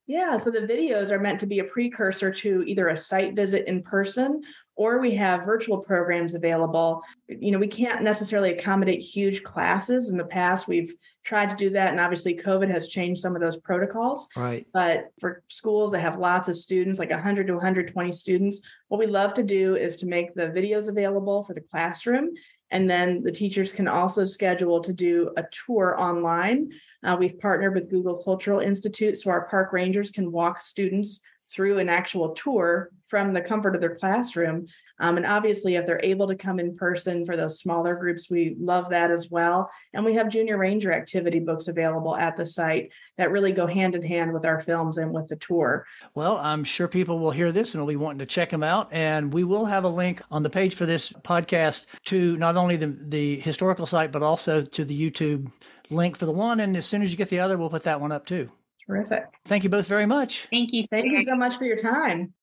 Yeah, 0.07 0.35
so 0.35 0.49
the 0.49 0.59
videos 0.59 1.11
are 1.11 1.19
meant 1.19 1.39
to 1.41 1.45
be 1.45 1.59
a 1.59 1.63
precursor 1.63 2.31
to 2.31 2.63
either 2.63 2.89
a 2.89 2.97
site 2.97 3.35
visit 3.35 3.67
in 3.67 3.83
person 3.83 4.41
or 4.75 4.99
we 4.99 5.15
have 5.15 5.45
virtual 5.45 5.77
programs 5.79 6.35
available. 6.35 7.03
You 7.27 7.51
know, 7.51 7.59
we 7.59 7.67
can't 7.67 8.01
necessarily 8.01 8.51
accommodate 8.51 9.01
huge 9.01 9.43
classes. 9.43 10.09
In 10.09 10.17
the 10.17 10.23
past, 10.23 10.67
we've 10.67 10.93
tried 11.23 11.49
to 11.49 11.55
do 11.55 11.69
that, 11.71 11.91
and 11.91 11.99
obviously, 11.99 12.35
COVID 12.35 12.69
has 12.69 12.87
changed 12.87 13.21
some 13.21 13.35
of 13.35 13.41
those 13.41 13.57
protocols. 13.57 14.27
Right. 14.35 14.65
But 14.73 15.11
for 15.19 15.43
schools 15.47 15.91
that 15.91 16.01
have 16.01 16.17
lots 16.17 16.49
of 16.49 16.55
students, 16.55 16.99
like 16.99 17.11
100 17.11 17.47
to 17.47 17.53
120 17.53 18.11
students, 18.13 18.61
what 18.87 18.99
we 18.99 19.07
love 19.07 19.33
to 19.35 19.43
do 19.43 19.75
is 19.75 19.95
to 19.97 20.05
make 20.05 20.33
the 20.33 20.47
videos 20.47 20.87
available 20.87 21.43
for 21.43 21.53
the 21.53 21.61
classroom. 21.61 22.31
And 22.71 22.89
then 22.89 23.21
the 23.21 23.31
teachers 23.31 23.71
can 23.71 23.87
also 23.87 24.25
schedule 24.25 24.81
to 24.81 24.91
do 24.91 25.31
a 25.37 25.43
tour 25.51 25.95
online. 25.99 26.71
Uh, 27.03 27.15
we've 27.19 27.39
partnered 27.39 27.75
with 27.75 27.89
Google 27.89 28.17
Cultural 28.23 28.59
Institute, 28.59 29.19
so 29.19 29.29
our 29.29 29.47
park 29.47 29.71
rangers 29.71 30.09
can 30.09 30.31
walk 30.31 30.59
students 30.59 31.19
through 31.51 31.77
an 31.77 31.89
actual 31.89 32.29
tour 32.33 32.89
from 33.13 33.31
the 33.31 33.41
comfort 33.41 33.75
of 33.75 33.81
their 33.81 33.95
classroom. 33.95 34.65
Um, 34.99 35.17
and 35.17 35.25
obviously, 35.27 35.75
if 35.75 35.85
they're 35.85 36.01
able 36.03 36.25
to 36.25 36.35
come 36.35 36.59
in 36.59 36.75
person 36.75 37.27
for 37.27 37.37
those 37.37 37.59
smaller 37.59 37.93
groups, 37.93 38.27
we 38.27 38.55
love 38.59 38.89
that 38.89 39.11
as 39.11 39.29
well. 39.29 39.69
And 39.93 40.03
we 40.03 40.15
have 40.15 40.29
junior 40.29 40.57
ranger 40.57 40.91
activity 40.91 41.37
books 41.37 41.67
available 41.67 42.15
at 42.15 42.37
the 42.37 42.45
site 42.47 42.91
that 43.19 43.29
really 43.29 43.51
go 43.51 43.67
hand 43.67 43.93
in 43.93 44.01
hand 44.01 44.33
with 44.33 44.47
our 44.47 44.61
films 44.61 44.97
and 44.97 45.13
with 45.13 45.27
the 45.27 45.35
tour. 45.35 45.85
Well, 46.15 46.37
I'm 46.37 46.63
sure 46.63 46.87
people 46.87 47.19
will 47.19 47.29
hear 47.29 47.51
this 47.51 47.75
and 47.75 47.83
will 47.83 47.87
be 47.87 47.97
wanting 47.97 48.17
to 48.17 48.25
check 48.25 48.49
them 48.49 48.63
out. 48.63 48.91
And 48.91 49.31
we 49.31 49.43
will 49.43 49.65
have 49.65 49.83
a 49.83 49.89
link 49.89 50.23
on 50.31 50.41
the 50.41 50.49
page 50.49 50.73
for 50.73 50.87
this 50.87 51.11
podcast 51.11 51.85
to 52.05 52.35
not 52.37 52.57
only 52.57 52.77
the, 52.77 52.97
the 52.99 53.39
historical 53.41 53.85
site, 53.85 54.11
but 54.11 54.23
also 54.23 54.63
to 54.63 54.83
the 54.83 54.99
YouTube 54.99 55.51
link 55.91 56.17
for 56.17 56.25
the 56.25 56.31
one. 56.31 56.61
And 56.61 56.75
as 56.75 56.87
soon 56.87 57.03
as 57.03 57.11
you 57.11 57.17
get 57.17 57.29
the 57.29 57.41
other, 57.41 57.59
we'll 57.59 57.69
put 57.69 57.83
that 57.83 58.01
one 58.01 58.11
up 58.11 58.25
too. 58.25 58.49
Terrific. 58.87 59.25
Thank 59.45 59.63
you 59.63 59.69
both 59.69 59.87
very 59.87 60.07
much. 60.07 60.47
Thank 60.49 60.73
you. 60.73 60.87
Thank 60.89 61.11
you 61.11 61.23
so 61.23 61.35
much 61.35 61.57
for 61.57 61.65
your 61.65 61.77
time. 61.77 62.33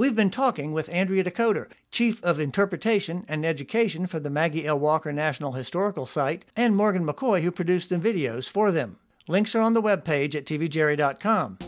We've 0.00 0.16
been 0.16 0.30
talking 0.30 0.72
with 0.72 0.88
Andrea 0.94 1.22
DeKoter, 1.22 1.66
Chief 1.90 2.24
of 2.24 2.40
Interpretation 2.40 3.22
and 3.28 3.44
Education 3.44 4.06
for 4.06 4.18
the 4.18 4.30
Maggie 4.30 4.64
L. 4.64 4.78
Walker 4.78 5.12
National 5.12 5.52
Historical 5.52 6.06
Site, 6.06 6.46
and 6.56 6.74
Morgan 6.74 7.04
McCoy, 7.04 7.42
who 7.42 7.50
produced 7.50 7.90
the 7.90 7.96
videos 7.96 8.48
for 8.48 8.72
them. 8.72 8.96
Links 9.28 9.54
are 9.54 9.60
on 9.60 9.74
the 9.74 9.82
webpage 9.82 10.34
at 10.34 10.46
tvjerry.com. 10.46 11.58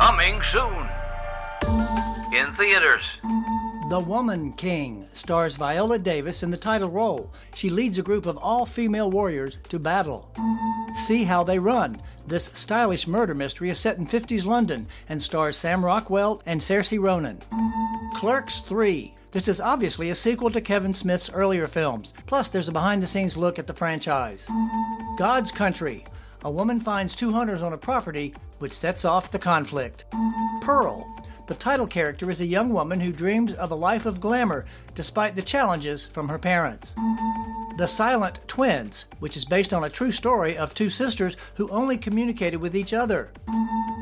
Coming 0.00 0.40
soon. 0.40 0.88
In 2.32 2.54
theaters. 2.54 3.04
The 3.92 4.00
Woman 4.00 4.54
King 4.54 5.06
stars 5.12 5.56
Viola 5.56 5.98
Davis 5.98 6.42
in 6.42 6.50
the 6.50 6.56
title 6.56 6.88
role. 6.88 7.30
She 7.54 7.68
leads 7.68 7.98
a 7.98 8.02
group 8.02 8.24
of 8.24 8.38
all 8.38 8.64
female 8.64 9.10
warriors 9.10 9.58
to 9.68 9.78
battle. 9.78 10.30
See 10.96 11.24
How 11.24 11.44
They 11.44 11.58
Run. 11.58 12.00
This 12.26 12.50
stylish 12.54 13.06
murder 13.06 13.34
mystery 13.34 13.68
is 13.68 13.78
set 13.78 13.98
in 13.98 14.06
50s 14.06 14.46
London 14.46 14.86
and 15.10 15.20
stars 15.20 15.58
Sam 15.58 15.84
Rockwell 15.84 16.40
and 16.46 16.58
Saoirse 16.58 16.98
Ronan. 16.98 17.42
Clerks 18.14 18.60
3. 18.60 19.12
This 19.30 19.46
is 19.46 19.60
obviously 19.60 20.08
a 20.08 20.14
sequel 20.14 20.50
to 20.52 20.62
Kevin 20.62 20.94
Smith's 20.94 21.28
earlier 21.28 21.68
films. 21.68 22.14
Plus, 22.24 22.48
there's 22.48 22.68
a 22.68 22.72
behind 22.72 23.02
the 23.02 23.06
scenes 23.06 23.36
look 23.36 23.58
at 23.58 23.66
the 23.66 23.74
franchise. 23.74 24.48
God's 25.18 25.52
Country. 25.52 26.06
A 26.46 26.50
woman 26.50 26.80
finds 26.80 27.14
two 27.14 27.30
hunters 27.30 27.60
on 27.60 27.74
a 27.74 27.76
property, 27.76 28.34
which 28.58 28.72
sets 28.72 29.04
off 29.04 29.30
the 29.30 29.38
conflict. 29.38 30.06
Pearl. 30.62 31.06
The 31.48 31.54
title 31.54 31.88
character 31.88 32.30
is 32.30 32.40
a 32.40 32.46
young 32.46 32.72
woman 32.72 33.00
who 33.00 33.12
dreams 33.12 33.54
of 33.54 33.72
a 33.72 33.74
life 33.74 34.06
of 34.06 34.20
glamour 34.20 34.64
despite 34.94 35.34
the 35.34 35.42
challenges 35.42 36.06
from 36.06 36.28
her 36.28 36.38
parents. 36.38 36.94
The 37.78 37.88
Silent 37.88 38.40
Twins, 38.46 39.06
which 39.18 39.36
is 39.36 39.44
based 39.44 39.74
on 39.74 39.84
a 39.84 39.90
true 39.90 40.12
story 40.12 40.56
of 40.56 40.72
two 40.72 40.88
sisters 40.88 41.36
who 41.54 41.68
only 41.70 41.96
communicated 41.96 42.58
with 42.58 42.76
each 42.76 42.92
other. 42.92 43.32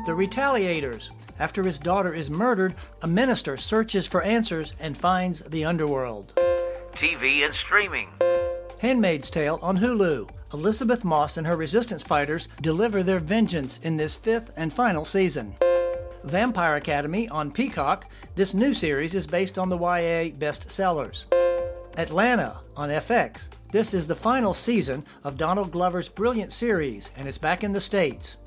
The 0.05 0.11
Retaliators. 0.11 1.09
After 1.39 1.63
his 1.63 1.79
daughter 1.79 2.13
is 2.13 2.29
murdered, 2.29 2.75
a 3.01 3.07
minister 3.07 3.57
searches 3.57 4.05
for 4.05 4.21
answers 4.21 4.73
and 4.79 4.95
finds 4.95 5.41
the 5.41 5.65
underworld. 5.65 6.33
TV 6.93 7.43
and 7.43 7.55
streaming. 7.55 8.09
Handmaid's 8.79 9.31
Tale 9.31 9.57
on 9.63 9.79
Hulu. 9.79 10.29
Elisabeth 10.53 11.03
Moss 11.03 11.37
and 11.37 11.47
her 11.47 11.55
resistance 11.55 12.03
fighters 12.03 12.47
deliver 12.61 13.01
their 13.01 13.19
vengeance 13.19 13.79
in 13.79 13.97
this 13.97 14.15
fifth 14.15 14.51
and 14.55 14.71
final 14.71 15.05
season. 15.05 15.55
Vampire 16.23 16.75
Academy 16.75 17.27
on 17.29 17.51
Peacock. 17.51 18.05
This 18.35 18.53
new 18.53 18.73
series 18.73 19.13
is 19.13 19.25
based 19.27 19.57
on 19.57 19.69
the 19.69 19.77
YA 19.77 20.31
bestsellers. 20.37 21.25
Atlanta 21.97 22.57
on 22.77 22.89
FX. 22.89 23.49
This 23.71 23.93
is 23.93 24.07
the 24.07 24.15
final 24.15 24.53
season 24.53 25.05
of 25.23 25.37
Donald 25.37 25.71
Glover's 25.71 26.09
brilliant 26.09 26.53
series, 26.53 27.09
and 27.17 27.27
it's 27.27 27.37
back 27.37 27.63
in 27.63 27.71
the 27.71 27.81
States. 27.81 28.37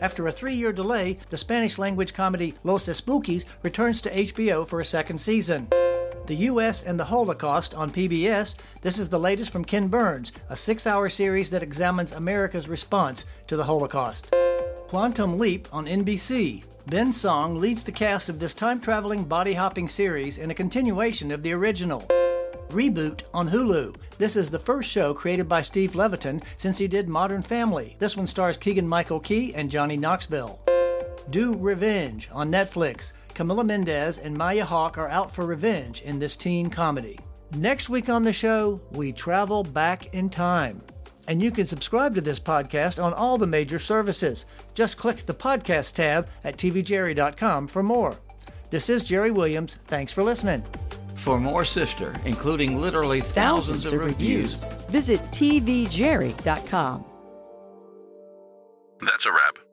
After 0.00 0.26
a 0.26 0.32
three 0.32 0.54
year 0.54 0.72
delay, 0.72 1.18
the 1.30 1.38
Spanish 1.38 1.78
language 1.78 2.12
comedy 2.12 2.54
Los 2.64 2.86
Espookys 2.86 3.44
returns 3.62 4.00
to 4.02 4.14
HBO 4.14 4.66
for 4.66 4.80
a 4.80 4.84
second 4.84 5.18
season. 5.18 5.68
The 6.26 6.36
U.S. 6.50 6.82
and 6.82 6.98
the 6.98 7.04
Holocaust 7.04 7.74
on 7.74 7.90
PBS. 7.90 8.56
This 8.82 8.98
is 8.98 9.08
the 9.08 9.18
latest 9.18 9.50
from 9.50 9.64
Ken 9.64 9.88
Burns, 9.88 10.32
a 10.48 10.56
six 10.56 10.86
hour 10.86 11.08
series 11.08 11.50
that 11.50 11.62
examines 11.62 12.12
America's 12.12 12.68
response 12.68 13.24
to 13.46 13.56
the 13.56 13.64
Holocaust. 13.64 14.34
Quantum 14.88 15.38
Leap 15.38 15.68
on 15.72 15.86
NBC. 15.86 16.64
Ben 16.88 17.12
Song 17.12 17.56
leads 17.56 17.82
the 17.82 17.90
cast 17.90 18.28
of 18.28 18.38
this 18.38 18.54
time 18.54 18.80
traveling 18.80 19.24
body 19.24 19.52
hopping 19.52 19.88
series 19.88 20.38
in 20.38 20.52
a 20.52 20.54
continuation 20.54 21.32
of 21.32 21.42
the 21.42 21.52
original. 21.52 22.02
Reboot 22.68 23.22
on 23.34 23.50
Hulu. 23.50 23.96
This 24.18 24.36
is 24.36 24.50
the 24.50 24.60
first 24.60 24.88
show 24.88 25.12
created 25.12 25.48
by 25.48 25.62
Steve 25.62 25.96
Levitan 25.96 26.44
since 26.56 26.78
he 26.78 26.86
did 26.86 27.08
Modern 27.08 27.42
Family. 27.42 27.96
This 27.98 28.16
one 28.16 28.28
stars 28.28 28.56
Keegan 28.56 28.86
Michael 28.86 29.18
Key 29.18 29.52
and 29.56 29.68
Johnny 29.68 29.96
Knoxville. 29.96 30.60
Do 31.30 31.56
Revenge 31.56 32.28
on 32.32 32.52
Netflix. 32.52 33.10
Camila 33.34 33.66
Mendes 33.66 34.18
and 34.18 34.38
Maya 34.38 34.64
Hawke 34.64 34.96
are 34.96 35.08
out 35.08 35.32
for 35.32 35.44
revenge 35.44 36.02
in 36.02 36.20
this 36.20 36.36
teen 36.36 36.70
comedy. 36.70 37.18
Next 37.56 37.88
week 37.88 38.08
on 38.08 38.22
the 38.22 38.32
show, 38.32 38.80
we 38.92 39.10
travel 39.10 39.64
back 39.64 40.14
in 40.14 40.30
time 40.30 40.82
and 41.28 41.42
you 41.42 41.50
can 41.50 41.66
subscribe 41.66 42.14
to 42.14 42.20
this 42.20 42.40
podcast 42.40 43.02
on 43.02 43.12
all 43.14 43.38
the 43.38 43.46
major 43.46 43.78
services. 43.78 44.46
Just 44.74 44.96
click 44.96 45.26
the 45.26 45.34
podcast 45.34 45.94
tab 45.94 46.28
at 46.44 46.56
tvjerry.com 46.56 47.68
for 47.68 47.82
more. 47.82 48.16
This 48.70 48.88
is 48.88 49.04
Jerry 49.04 49.30
Williams. 49.30 49.76
Thanks 49.86 50.12
for 50.12 50.22
listening. 50.22 50.64
For 51.16 51.40
more 51.40 51.64
Sifter, 51.64 52.14
including 52.24 52.80
literally 52.80 53.20
thousands, 53.20 53.82
thousands 53.82 53.84
of, 53.86 53.92
of 53.94 54.06
reviews, 54.06 54.64
reviews, 54.64 54.82
visit 54.90 55.20
tvjerry.com. 55.30 57.04
That's 59.00 59.26
a 59.26 59.32
wrap. 59.32 59.65